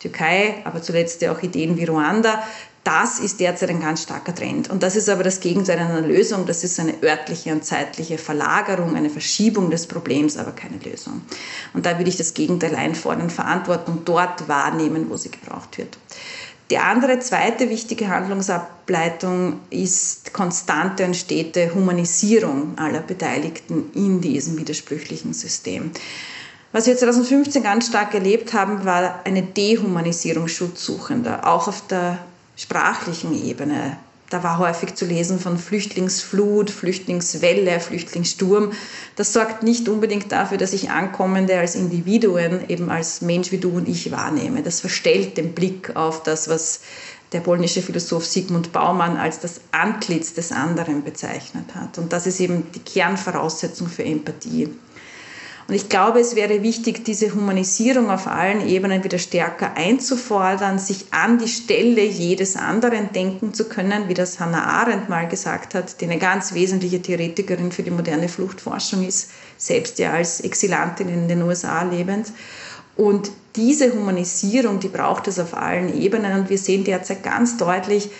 Türkei, 0.00 0.56
aber 0.64 0.82
zuletzt 0.82 1.22
ja 1.22 1.32
auch 1.32 1.42
Ideen 1.42 1.76
wie 1.76 1.84
Ruanda, 1.84 2.42
das 2.82 3.18
ist 3.18 3.40
derzeit 3.40 3.68
ein 3.68 3.80
ganz 3.80 4.02
starker 4.02 4.34
Trend. 4.34 4.70
Und 4.70 4.82
das 4.82 4.96
ist 4.96 5.10
aber 5.10 5.22
das 5.22 5.40
Gegenteil 5.40 5.78
einer 5.78 6.00
Lösung. 6.00 6.46
Das 6.46 6.64
ist 6.64 6.80
eine 6.80 6.94
örtliche 7.02 7.52
und 7.52 7.64
zeitliche 7.64 8.16
Verlagerung, 8.16 8.96
eine 8.96 9.10
Verschiebung 9.10 9.70
des 9.70 9.86
Problems, 9.86 10.38
aber 10.38 10.52
keine 10.52 10.78
Lösung. 10.78 11.20
Und 11.74 11.84
da 11.84 11.98
würde 11.98 12.08
ich 12.08 12.16
das 12.16 12.32
Gegenteil 12.32 12.74
einfordern, 12.74 13.28
Verantwortung 13.28 14.02
dort 14.06 14.48
wahrnehmen, 14.48 15.10
wo 15.10 15.16
sie 15.16 15.30
gebraucht 15.30 15.76
wird. 15.76 15.98
Die 16.70 16.78
andere, 16.78 17.18
zweite 17.18 17.68
wichtige 17.68 18.08
Handlungsableitung 18.08 19.60
ist 19.70 20.32
konstante 20.32 21.04
und 21.04 21.16
stete 21.16 21.74
Humanisierung 21.74 22.78
aller 22.78 23.00
Beteiligten 23.00 23.90
in 23.94 24.20
diesem 24.20 24.56
widersprüchlichen 24.56 25.34
System. 25.34 25.90
Was 26.72 26.86
wir 26.86 26.96
2015 26.96 27.64
ganz 27.64 27.88
stark 27.88 28.14
erlebt 28.14 28.52
haben, 28.52 28.84
war 28.84 29.22
eine 29.24 29.42
Dehumanisierung 29.42 30.46
Schutzsuchender, 30.46 31.44
auch 31.44 31.66
auf 31.66 31.84
der 31.88 32.18
sprachlichen 32.56 33.34
Ebene. 33.44 33.96
Da 34.28 34.44
war 34.44 34.58
häufig 34.58 34.94
zu 34.94 35.04
lesen 35.04 35.40
von 35.40 35.58
Flüchtlingsflut, 35.58 36.70
Flüchtlingswelle, 36.70 37.80
Flüchtlingssturm. 37.80 38.70
Das 39.16 39.32
sorgt 39.32 39.64
nicht 39.64 39.88
unbedingt 39.88 40.30
dafür, 40.30 40.58
dass 40.58 40.72
ich 40.72 40.90
Ankommende 40.90 41.58
als 41.58 41.74
Individuen, 41.74 42.60
eben 42.68 42.88
als 42.88 43.20
Mensch 43.20 43.50
wie 43.50 43.58
du 43.58 43.70
und 43.70 43.88
ich 43.88 44.12
wahrnehme. 44.12 44.62
Das 44.62 44.78
verstellt 44.78 45.36
den 45.36 45.54
Blick 45.54 45.96
auf 45.96 46.22
das, 46.22 46.48
was 46.48 46.82
der 47.32 47.40
polnische 47.40 47.82
Philosoph 47.82 48.24
Sigmund 48.24 48.70
Baumann 48.70 49.16
als 49.16 49.40
das 49.40 49.60
Antlitz 49.72 50.34
des 50.34 50.52
anderen 50.52 51.02
bezeichnet 51.02 51.74
hat. 51.74 51.98
Und 51.98 52.12
das 52.12 52.28
ist 52.28 52.38
eben 52.38 52.70
die 52.72 52.80
Kernvoraussetzung 52.80 53.88
für 53.88 54.04
Empathie. 54.04 54.68
Und 55.70 55.76
ich 55.76 55.88
glaube, 55.88 56.18
es 56.18 56.34
wäre 56.34 56.64
wichtig, 56.64 57.04
diese 57.04 57.32
Humanisierung 57.32 58.10
auf 58.10 58.26
allen 58.26 58.66
Ebenen 58.66 59.04
wieder 59.04 59.18
stärker 59.18 59.76
einzufordern, 59.76 60.80
sich 60.80 61.04
an 61.12 61.38
die 61.38 61.46
Stelle 61.46 62.02
jedes 62.02 62.56
anderen 62.56 63.12
denken 63.12 63.54
zu 63.54 63.68
können, 63.68 64.08
wie 64.08 64.14
das 64.14 64.40
Hannah 64.40 64.64
Arendt 64.64 65.08
mal 65.08 65.28
gesagt 65.28 65.76
hat, 65.76 66.00
die 66.00 66.06
eine 66.06 66.18
ganz 66.18 66.54
wesentliche 66.54 67.00
Theoretikerin 67.00 67.70
für 67.70 67.84
die 67.84 67.92
moderne 67.92 68.28
Fluchtforschung 68.28 69.06
ist, 69.06 69.30
selbst 69.58 70.00
ja 70.00 70.14
als 70.14 70.40
Exilantin 70.40 71.08
in 71.08 71.28
den 71.28 71.40
USA 71.42 71.84
lebend. 71.84 72.32
Und 72.96 73.30
diese 73.54 73.92
Humanisierung, 73.92 74.80
die 74.80 74.88
braucht 74.88 75.28
es 75.28 75.38
auf 75.38 75.56
allen 75.56 75.96
Ebenen. 75.96 76.36
Und 76.36 76.50
wir 76.50 76.58
sehen 76.58 76.82
derzeit 76.82 77.22
ganz 77.22 77.58
deutlich, 77.58 78.10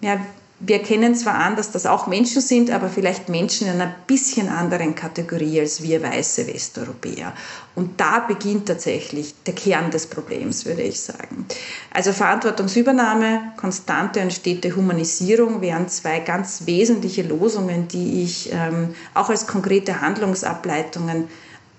ja, 0.00 0.18
wir 0.60 0.78
erkennen 0.78 1.14
zwar 1.14 1.34
an, 1.34 1.54
dass 1.54 1.70
das 1.70 1.86
auch 1.86 2.08
Menschen 2.08 2.42
sind, 2.42 2.70
aber 2.70 2.88
vielleicht 2.88 3.28
Menschen 3.28 3.68
in 3.68 3.74
einer 3.74 3.94
bisschen 4.08 4.48
anderen 4.48 4.96
Kategorie 4.96 5.60
als 5.60 5.82
wir 5.82 6.02
weiße 6.02 6.48
Westeuropäer. 6.48 7.32
Und 7.76 8.00
da 8.00 8.18
beginnt 8.20 8.66
tatsächlich 8.66 9.34
der 9.46 9.54
Kern 9.54 9.92
des 9.92 10.08
Problems, 10.08 10.66
würde 10.66 10.82
ich 10.82 11.00
sagen. 11.00 11.46
Also 11.92 12.12
Verantwortungsübernahme, 12.12 13.52
konstante 13.56 14.20
und 14.20 14.32
stete 14.32 14.74
Humanisierung 14.74 15.60
wären 15.60 15.88
zwei 15.88 16.18
ganz 16.18 16.62
wesentliche 16.66 17.22
Losungen, 17.22 17.86
die 17.86 18.24
ich 18.24 18.50
ähm, 18.52 18.96
auch 19.14 19.30
als 19.30 19.46
konkrete 19.46 20.00
Handlungsableitungen 20.00 21.28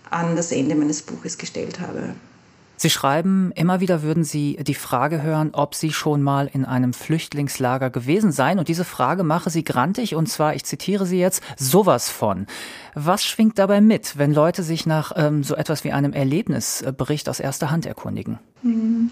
an 0.10 0.38
das 0.38 0.54
Ende 0.54 0.76
meines 0.76 1.02
Buches 1.02 1.38
gestellt 1.38 1.82
habe. 1.82 2.15
Sie 2.82 2.89
schreiben, 2.89 3.52
immer 3.56 3.82
wieder 3.82 4.04
würden 4.04 4.24
Sie 4.24 4.56
die 4.56 4.74
Frage 4.74 5.22
hören, 5.22 5.50
ob 5.52 5.76
Sie 5.76 5.92
schon 5.92 6.24
mal 6.24 6.50
in 6.52 6.63
einem 6.63 6.94
Flüchtlingslager 6.94 7.89
gewesen 7.89 8.32
seien. 8.32 8.58
Und 8.58 8.70
diese 8.70 8.86
Frage 8.86 9.24
mache 9.24 9.50
Sie 9.50 9.65
grantig, 9.65 10.15
und 10.15 10.28
zwar, 10.28 10.56
ich 10.56 10.63
zitiere 10.63 11.06
Sie 11.06 11.20
jetzt, 11.20 11.44
sowas 11.58 12.10
von. 12.10 12.48
Was 12.96 13.26
schwingt 13.26 13.60
dabei 13.60 13.82
mit, 13.82 14.18
wenn 14.18 14.34
Leute 14.34 14.63
sich 14.63 14.86
nach 14.86 15.12
ähm, 15.18 15.44
so 15.44 15.56
etwas 15.56 15.84
wie 15.84 15.92
einem 15.92 16.13
Erlebnisbericht 16.13 17.28
aus 17.28 17.42
erster 17.42 17.70
Hand 17.70 17.86
erkundigen? 17.86 18.39
Mhm. 18.62 19.10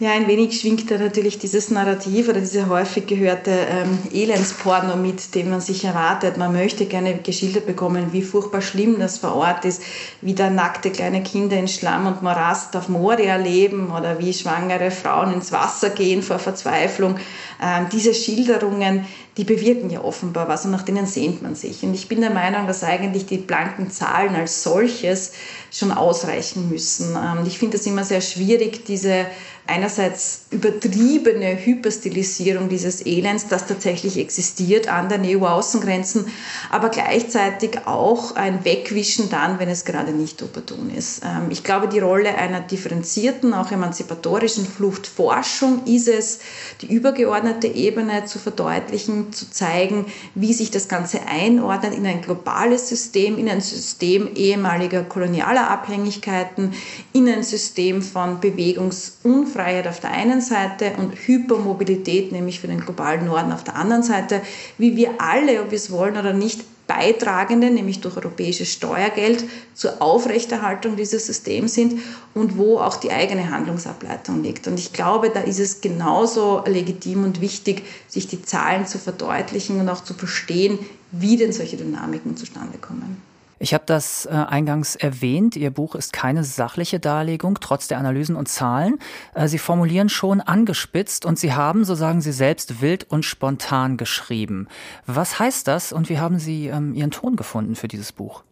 Ja, 0.00 0.10
ein 0.10 0.26
wenig 0.28 0.60
schwingt 0.60 0.90
da 0.90 0.98
natürlich 0.98 1.38
dieses 1.38 1.70
Narrativ 1.70 2.28
oder 2.28 2.40
diese 2.40 2.68
häufig 2.68 3.06
gehörte 3.06 3.50
ähm, 3.50 3.98
Elendsporno 4.12 4.96
mit, 4.96 5.34
dem 5.34 5.48
man 5.48 5.62
sich 5.62 5.84
erwartet. 5.84 6.36
Man 6.36 6.52
möchte 6.52 6.84
gerne 6.84 7.16
geschildert 7.16 7.66
bekommen, 7.66 8.12
wie 8.12 8.22
furchtbar 8.22 8.60
schlimm 8.60 8.98
das 8.98 9.18
vor 9.18 9.34
Ort 9.34 9.64
ist, 9.64 9.82
wie 10.20 10.34
da 10.34 10.50
nackte 10.50 10.90
kleine 10.90 11.22
Kinder 11.22 11.56
in 11.56 11.68
Schlamm 11.68 12.06
und 12.06 12.22
Morast 12.22 12.76
auf 12.76 12.90
Moria 13.02 13.34
leben 13.34 13.90
oder 13.90 14.20
wie 14.20 14.32
schwangere 14.32 14.92
Frauen 14.92 15.34
ins 15.34 15.50
Wasser 15.50 15.90
gehen 15.90 16.22
vor 16.22 16.38
Verzweiflung. 16.38 17.18
Ähm, 17.62 17.86
diese 17.92 18.12
Schilderungen, 18.12 19.06
die 19.36 19.44
bewirken 19.44 19.88
ja 19.88 20.02
offenbar 20.02 20.48
was 20.48 20.64
und 20.64 20.72
nach 20.72 20.82
denen 20.82 21.06
sehnt 21.06 21.42
man 21.42 21.54
sich. 21.54 21.82
Und 21.82 21.94
ich 21.94 22.08
bin 22.08 22.20
der 22.20 22.30
Meinung, 22.30 22.66
dass 22.66 22.82
eigentlich 22.82 23.26
die 23.26 23.38
blanken 23.38 23.90
Zahlen 23.90 24.34
als 24.34 24.62
solches 24.62 25.32
schon 25.70 25.92
ausreichen 25.92 26.68
müssen. 26.68 27.16
Ähm, 27.16 27.46
ich 27.46 27.58
finde 27.58 27.76
es 27.76 27.86
immer 27.86 28.04
sehr 28.04 28.20
schwierig, 28.20 28.84
diese 28.84 29.26
einerseits 29.66 30.46
übertriebene 30.50 31.56
Hyperstilisierung 31.64 32.68
dieses 32.68 33.06
Elends, 33.06 33.46
das 33.46 33.66
tatsächlich 33.66 34.18
existiert 34.18 34.88
an 34.88 35.08
den 35.08 35.24
EU-Außengrenzen, 35.24 36.26
aber 36.70 36.88
gleichzeitig 36.88 37.86
auch 37.86 38.34
ein 38.34 38.64
Wegwischen 38.64 39.30
dann, 39.30 39.60
wenn 39.60 39.68
es 39.68 39.84
gerade 39.84 40.10
nicht 40.10 40.42
opportun 40.42 40.90
ist. 40.94 41.22
Ähm, 41.24 41.50
ich 41.50 41.62
glaube, 41.62 41.88
die 41.88 42.00
Rolle 42.00 42.34
einer 42.36 42.60
differenzierten, 42.60 43.54
auch 43.54 43.70
emanzipatorischen 43.70 44.66
Fluchtforschung 44.66 45.84
ist 45.86 46.08
es, 46.08 46.40
die 46.80 46.92
übergeordnete 46.92 47.51
Ebene 47.68 48.24
zu 48.24 48.38
verdeutlichen, 48.38 49.32
zu 49.32 49.50
zeigen, 49.50 50.06
wie 50.34 50.52
sich 50.52 50.70
das 50.70 50.88
Ganze 50.88 51.20
einordnet 51.26 51.94
in 51.94 52.06
ein 52.06 52.22
globales 52.22 52.88
System, 52.88 53.38
in 53.38 53.48
ein 53.48 53.60
System 53.60 54.30
ehemaliger 54.34 55.02
kolonialer 55.02 55.70
Abhängigkeiten, 55.70 56.72
in 57.12 57.28
ein 57.28 57.42
System 57.42 58.02
von 58.02 58.40
Bewegungsunfähigkeit 58.40 59.52
Freiheit 59.52 59.86
auf 59.86 60.00
der 60.00 60.10
einen 60.10 60.40
Seite 60.40 60.92
und 60.98 61.14
Hypermobilität, 61.14 62.32
nämlich 62.32 62.60
für 62.60 62.66
den 62.66 62.80
globalen 62.80 63.26
Norden 63.26 63.52
auf 63.52 63.64
der 63.64 63.76
anderen 63.76 64.02
Seite, 64.02 64.40
wie 64.78 64.96
wir 64.96 65.20
alle, 65.20 65.62
ob 65.62 65.70
wir 65.70 65.76
es 65.76 65.90
wollen 65.90 66.16
oder 66.16 66.32
nicht, 66.32 66.64
Beitragende, 66.86 67.70
nämlich 67.70 68.00
durch 68.00 68.16
europäisches 68.16 68.72
Steuergeld, 68.72 69.44
zur 69.74 70.02
Aufrechterhaltung 70.02 70.96
dieses 70.96 71.26
Systems 71.26 71.74
sind 71.74 72.00
und 72.34 72.58
wo 72.58 72.78
auch 72.78 72.96
die 72.96 73.10
eigene 73.10 73.50
Handlungsableitung 73.50 74.42
liegt. 74.42 74.66
Und 74.66 74.78
ich 74.78 74.92
glaube, 74.92 75.30
da 75.30 75.40
ist 75.40 75.60
es 75.60 75.80
genauso 75.80 76.62
legitim 76.66 77.24
und 77.24 77.40
wichtig, 77.40 77.84
sich 78.08 78.26
die 78.26 78.42
Zahlen 78.42 78.86
zu 78.86 78.98
verdeutlichen 78.98 79.80
und 79.80 79.88
auch 79.88 80.04
zu 80.04 80.14
verstehen, 80.14 80.78
wie 81.12 81.36
denn 81.36 81.52
solche 81.52 81.76
Dynamiken 81.76 82.36
zustande 82.36 82.78
kommen. 82.78 83.22
Ich 83.62 83.74
habe 83.74 83.84
das 83.86 84.26
äh, 84.26 84.30
eingangs 84.30 84.96
erwähnt. 84.96 85.54
Ihr 85.54 85.70
Buch 85.70 85.94
ist 85.94 86.12
keine 86.12 86.42
sachliche 86.42 86.98
Darlegung, 86.98 87.60
trotz 87.60 87.86
der 87.86 87.98
Analysen 87.98 88.34
und 88.34 88.48
Zahlen. 88.48 88.98
Äh, 89.34 89.46
Sie 89.46 89.58
formulieren 89.58 90.08
schon 90.08 90.40
angespitzt 90.40 91.24
und 91.24 91.38
Sie 91.38 91.52
haben, 91.52 91.84
so 91.84 91.94
sagen 91.94 92.20
Sie 92.20 92.32
selbst, 92.32 92.82
wild 92.82 93.06
und 93.08 93.24
spontan 93.24 93.98
geschrieben. 93.98 94.66
Was 95.06 95.38
heißt 95.38 95.68
das 95.68 95.92
und 95.92 96.08
wie 96.08 96.18
haben 96.18 96.40
Sie 96.40 96.66
ähm, 96.66 96.92
Ihren 96.92 97.12
Ton 97.12 97.36
gefunden 97.36 97.76
für 97.76 97.86
dieses 97.86 98.10
Buch? 98.10 98.42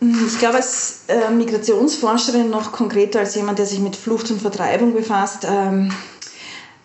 Ich 0.00 0.38
glaube, 0.40 0.56
als 0.56 1.04
äh, 1.06 1.30
Migrationsforscherin 1.30 2.50
noch 2.50 2.72
konkreter 2.72 3.20
als 3.20 3.36
jemand, 3.36 3.60
der 3.60 3.66
sich 3.66 3.78
mit 3.78 3.94
Flucht 3.94 4.28
und 4.32 4.42
Vertreibung 4.42 4.92
befasst, 4.92 5.46
ähm, 5.48 5.92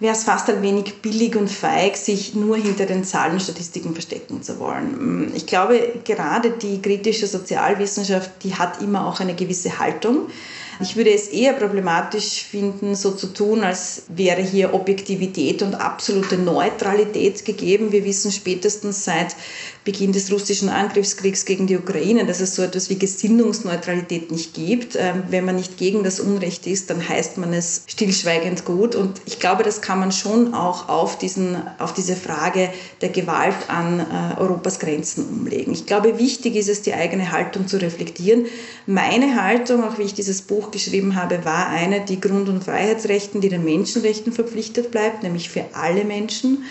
wäre 0.02 0.16
es 0.16 0.24
fast 0.24 0.50
ein 0.50 0.64
wenig 0.64 0.96
billig 1.04 1.36
und 1.36 1.48
feig, 1.48 1.96
sich 1.96 2.34
nur 2.34 2.58
hinter 2.58 2.88
den 2.88 3.04
Zahlen 3.04 3.34
und 3.34 3.42
Statistiken 3.42 3.94
verstecken 3.94 4.42
zu 4.42 4.60
wollen. 4.60 5.32
Ich 5.36 5.46
glaube, 5.46 5.94
gerade 6.04 6.50
die 6.50 6.82
kritische 6.82 7.28
Sozialwissenschaft, 7.28 8.32
die 8.44 8.56
hat 8.56 8.82
immer 8.82 9.06
auch 9.06 9.20
eine 9.20 9.36
gewisse 9.36 9.78
Haltung. 9.78 10.28
Ich 10.82 10.96
würde 10.96 11.14
es 11.14 11.28
eher 11.28 11.54
problematisch 11.54 12.42
finden, 12.42 12.96
so 12.96 13.12
zu 13.12 13.28
tun, 13.28 13.64
als 13.64 14.04
wäre 14.08 14.42
hier 14.42 14.74
Objektivität 14.74 15.62
und 15.62 15.76
absolute 15.76 16.36
Neutralität 16.40 17.46
gegeben. 17.46 17.92
Wir 17.92 18.04
wissen 18.04 18.32
spätestens 18.32 19.06
seit 19.06 19.36
Beginn 19.84 20.12
des 20.12 20.32
russischen 20.32 20.70
Angriffskriegs 20.70 21.46
gegen 21.46 21.66
die 21.66 21.76
Ukraine, 21.76 22.28
dass 22.28 22.40
es 22.40 22.56
so 22.56 22.62
etwas 22.62 22.92
wie 22.92 23.00
Gesinnungsneutralität 23.00 24.30
nicht 24.30 24.54
gibt. 24.54 24.96
Ähm, 24.96 25.24
wenn 25.30 25.44
man 25.44 25.56
nicht 25.56 25.78
gegen 25.78 26.04
das 26.04 26.20
Unrecht 26.20 26.68
ist, 26.68 26.92
dann 26.92 27.08
heißt 27.08 27.40
man 27.40 27.52
es 27.52 27.84
stillschweigend 27.88 28.64
gut. 28.64 28.94
Und 28.94 29.22
ich 29.26 29.40
glaube, 29.40 29.64
das 29.64 29.82
kann 29.82 30.00
man 30.00 30.12
schon 30.12 30.54
auch 30.54 30.88
auf, 30.88 31.18
diesen, 31.18 31.58
auf 31.80 31.94
diese 31.94 32.16
Frage 32.16 32.70
der 33.02 33.10
Gewalt 33.10 33.56
an 33.70 34.00
äh, 34.00 34.40
Europas 34.40 34.78
Grenzen 34.78 35.28
umlegen. 35.28 35.74
Ich 35.74 35.88
glaube, 35.88 36.20
wichtig 36.20 36.56
ist 36.56 36.70
es, 36.70 36.84
die 36.84 36.94
eigene 36.94 37.32
Haltung 37.32 37.66
zu 37.68 37.82
reflektieren. 37.82 38.46
Meine 38.86 39.42
Haltung, 39.42 39.84
auch 39.84 39.98
wie 39.98 40.04
ich 40.04 40.14
dieses 40.14 40.44
Buch 40.44 40.70
geschrieben 40.70 41.16
habe, 41.16 41.44
war 41.44 41.70
eine, 41.70 42.02
die 42.02 42.22
Grund- 42.22 42.50
und 42.50 42.64
Freiheitsrechten, 42.64 43.42
die 43.42 43.50
den 43.50 43.64
Menschenrechten 43.64 44.32
verpflichtet 44.32 44.92
bleibt, 44.92 45.24
nämlich 45.24 45.50
für 45.50 45.66
alle 45.74 46.06
Menschen. 46.06 46.66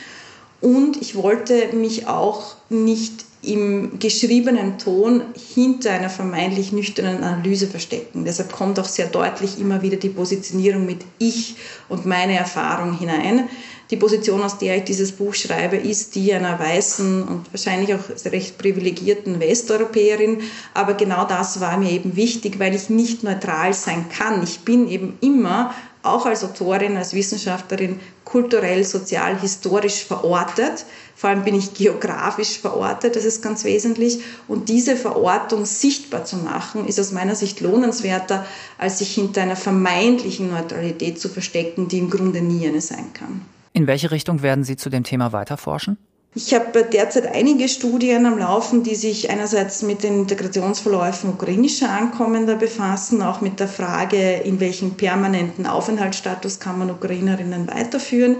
Und 0.61 1.01
ich 1.01 1.15
wollte 1.15 1.69
mich 1.75 2.07
auch 2.07 2.57
nicht 2.69 3.25
im 3.43 3.99
geschriebenen 3.99 4.77
Ton 4.79 5.23
hinter 5.55 5.93
einer 5.93 6.11
vermeintlich 6.11 6.73
nüchternen 6.73 7.25
Analyse 7.25 7.67
verstecken. 7.67 8.25
Deshalb 8.27 8.53
kommt 8.53 8.79
auch 8.79 8.85
sehr 8.85 9.07
deutlich 9.07 9.59
immer 9.59 9.81
wieder 9.81 9.97
die 9.97 10.11
Positionierung 10.11 10.85
mit 10.85 10.99
Ich 11.19 11.57
und 11.89 12.05
meine 12.05 12.37
Erfahrung 12.37 12.99
hinein. 12.99 13.49
Die 13.91 13.97
Position, 13.97 14.43
aus 14.43 14.59
der 14.59 14.77
ich 14.77 14.85
dieses 14.85 15.11
Buch 15.13 15.35
schreibe, 15.35 15.77
ist 15.77 16.15
die 16.15 16.33
einer 16.33 16.61
weißen 16.61 17.25
und 17.25 17.53
wahrscheinlich 17.53 17.93
auch 17.95 18.27
recht 18.27 18.57
privilegierten 18.57 19.41
Westeuropäerin. 19.41 20.43
Aber 20.75 20.95
genau 20.95 21.25
das 21.25 21.61
war 21.61 21.77
mir 21.77 21.91
eben 21.91 22.15
wichtig, 22.15 22.61
weil 22.61 22.75
ich 22.75 22.89
nicht 22.89 23.25
neutral 23.25 23.73
sein 23.73 24.05
kann. 24.09 24.45
Ich 24.45 24.61
bin 24.61 24.87
eben 24.89 25.19
immer 25.21 25.75
auch 26.03 26.27
als 26.27 26.45
Autorin, 26.45 26.97
als 26.97 27.15
Wissenschaftlerin 27.15 28.01
kulturell, 28.25 28.85
sozial, 28.85 29.39
historisch 29.39 30.05
verortet. 30.05 30.85
Vor 31.17 31.31
allem 31.31 31.45
bin 31.45 31.55
ich 31.55 31.75
geografisch 31.75 32.59
verortet, 32.59 33.17
das 33.17 33.25
ist 33.25 33.43
ganz 33.43 33.65
wesentlich. 33.65 34.21
Und 34.49 34.69
diese 34.69 34.97
Verortung 34.97 35.67
sichtbar 35.67 36.25
zu 36.25 36.37
machen, 36.37 36.87
ist 36.87 36.99
aus 36.99 37.13
meiner 37.13 37.35
Sicht 37.35 37.61
lohnenswerter, 37.61 38.47
als 38.79 38.99
sich 38.99 39.15
hinter 39.15 39.43
einer 39.43 39.57
vermeintlichen 39.57 40.51
Neutralität 40.51 41.21
zu 41.21 41.29
verstecken, 41.29 41.89
die 41.89 41.99
im 41.99 42.11
Grunde 42.11 42.41
nie 42.41 42.67
eine 42.67 42.81
sein 42.81 43.13
kann. 43.13 43.43
In 43.73 43.87
welche 43.87 44.11
Richtung 44.11 44.43
werden 44.43 44.65
Sie 44.65 44.77
zu 44.77 44.91
dem 44.91 45.05
Thema 45.05 45.33
weiterforschen? 45.33 45.99
Ich 46.33 46.55
habe 46.55 46.85
derzeit 46.85 47.27
einige 47.27 47.69
Studien 47.69 48.25
am 48.25 48.39
Laufen, 48.39 48.85
die 48.85 48.95
sich 48.95 49.31
einerseits 49.31 49.83
mit 49.83 50.05
den 50.05 50.21
Integrationsverläufen 50.21 51.31
ukrainischer 51.31 51.91
Ankommender 51.91 52.55
befassen, 52.55 53.21
auch 53.21 53.41
mit 53.41 53.59
der 53.59 53.67
Frage, 53.67 54.35
in 54.35 54.61
welchen 54.61 54.93
permanenten 54.93 55.67
Aufenthaltsstatus 55.67 56.61
kann 56.61 56.79
man 56.79 56.89
Ukrainerinnen 56.89 57.67
weiterführen. 57.67 58.37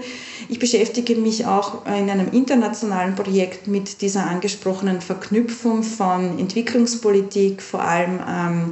Ich 0.47 0.57
beschäftige 0.57 1.15
mich 1.15 1.45
auch 1.45 1.85
in 1.85 2.09
einem 2.09 2.31
internationalen 2.31 3.15
Projekt 3.15 3.67
mit 3.67 4.01
dieser 4.01 4.25
angesprochenen 4.25 5.01
Verknüpfung 5.01 5.83
von 5.83 6.39
Entwicklungspolitik, 6.39 7.61
vor 7.61 7.81
allem 7.81 8.21
ähm, 8.25 8.71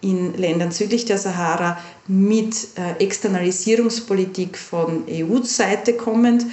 in 0.00 0.34
Ländern 0.34 0.72
südlich 0.72 1.04
der 1.04 1.18
Sahara, 1.18 1.78
mit 2.08 2.66
äh, 2.74 3.00
Externalisierungspolitik 3.00 4.58
von 4.58 5.04
EU-Seite 5.08 5.92
kommend. 5.92 6.46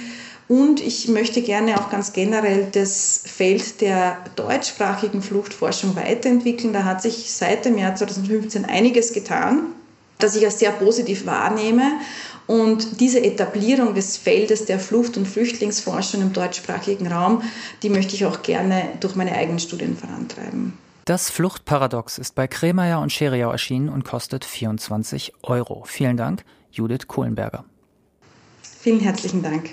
Und 0.46 0.80
ich 0.80 1.08
möchte 1.08 1.40
gerne 1.40 1.80
auch 1.80 1.90
ganz 1.90 2.12
generell 2.12 2.68
das 2.70 3.22
Feld 3.24 3.80
der 3.80 4.18
deutschsprachigen 4.36 5.22
Fluchtforschung 5.22 5.96
weiterentwickeln. 5.96 6.72
Da 6.72 6.84
hat 6.84 7.00
sich 7.00 7.32
seit 7.32 7.64
dem 7.64 7.78
Jahr 7.78 7.94
2015 7.94 8.66
einiges 8.66 9.12
getan, 9.12 9.62
das 10.18 10.36
ich 10.36 10.44
als 10.44 10.58
sehr 10.58 10.72
positiv 10.72 11.24
wahrnehme. 11.24 11.92
Und 12.46 13.00
diese 13.00 13.24
Etablierung 13.24 13.94
des 13.94 14.18
Feldes 14.18 14.66
der 14.66 14.78
Flucht- 14.78 15.16
und 15.16 15.26
Flüchtlingsforschung 15.26 16.20
im 16.20 16.34
deutschsprachigen 16.34 17.06
Raum, 17.06 17.42
die 17.82 17.88
möchte 17.88 18.14
ich 18.14 18.26
auch 18.26 18.42
gerne 18.42 18.90
durch 19.00 19.14
meine 19.14 19.32
eigenen 19.32 19.58
Studien 19.58 19.96
vorantreiben. 19.96 20.74
Das 21.06 21.30
Fluchtparadox 21.30 22.18
ist 22.18 22.34
bei 22.34 22.46
Kremeyer 22.46 23.00
und 23.00 23.12
Scheriau 23.12 23.50
erschienen 23.50 23.88
und 23.88 24.04
kostet 24.04 24.44
24 24.44 25.32
Euro. 25.42 25.84
Vielen 25.86 26.18
Dank, 26.18 26.44
Judith 26.70 27.06
Kohlenberger. 27.08 27.64
Vielen 28.80 29.00
herzlichen 29.00 29.42
Dank. 29.42 29.70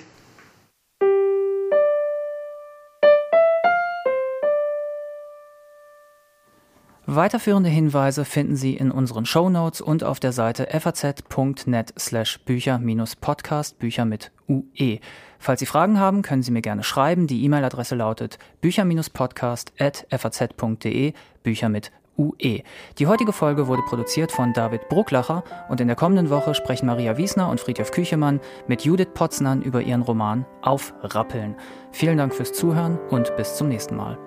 Weiterführende 7.13 7.67
Hinweise 7.67 8.23
finden 8.23 8.55
Sie 8.55 8.73
in 8.73 8.89
unseren 8.89 9.25
Show 9.25 9.49
Notes 9.49 9.81
und 9.81 10.05
auf 10.05 10.21
der 10.21 10.31
Seite 10.31 10.69
faz.net 10.79 11.93
slash 11.99 12.39
Bücher-Podcast, 12.45 13.79
Bücher 13.79 14.05
mit 14.05 14.31
UE. 14.47 14.99
Falls 15.37 15.59
Sie 15.59 15.65
Fragen 15.65 15.99
haben, 15.99 16.21
können 16.21 16.41
Sie 16.41 16.51
mir 16.51 16.61
gerne 16.61 16.83
schreiben. 16.83 17.27
Die 17.27 17.43
E-Mail-Adresse 17.43 17.95
lautet 17.95 18.39
bücher-podcast.faz.de, 18.61 21.13
Bücher 21.43 21.67
mit 21.67 21.91
UE. 22.17 22.61
Die 22.97 23.07
heutige 23.07 23.33
Folge 23.33 23.67
wurde 23.67 23.81
produziert 23.81 24.31
von 24.31 24.53
David 24.53 24.87
Brucklacher 24.87 25.43
und 25.67 25.81
in 25.81 25.87
der 25.87 25.97
kommenden 25.97 26.29
Woche 26.29 26.55
sprechen 26.55 26.85
Maria 26.85 27.17
Wiesner 27.17 27.49
und 27.49 27.59
Friedhof 27.59 27.91
Küchemann 27.91 28.39
mit 28.69 28.85
Judith 28.85 29.09
Potznan 29.13 29.61
über 29.61 29.81
ihren 29.81 30.03
Roman 30.03 30.45
Aufrappeln. 30.61 31.57
Vielen 31.91 32.19
Dank 32.19 32.33
fürs 32.33 32.53
Zuhören 32.53 32.97
und 33.09 33.35
bis 33.35 33.57
zum 33.57 33.67
nächsten 33.67 33.97
Mal. 33.97 34.17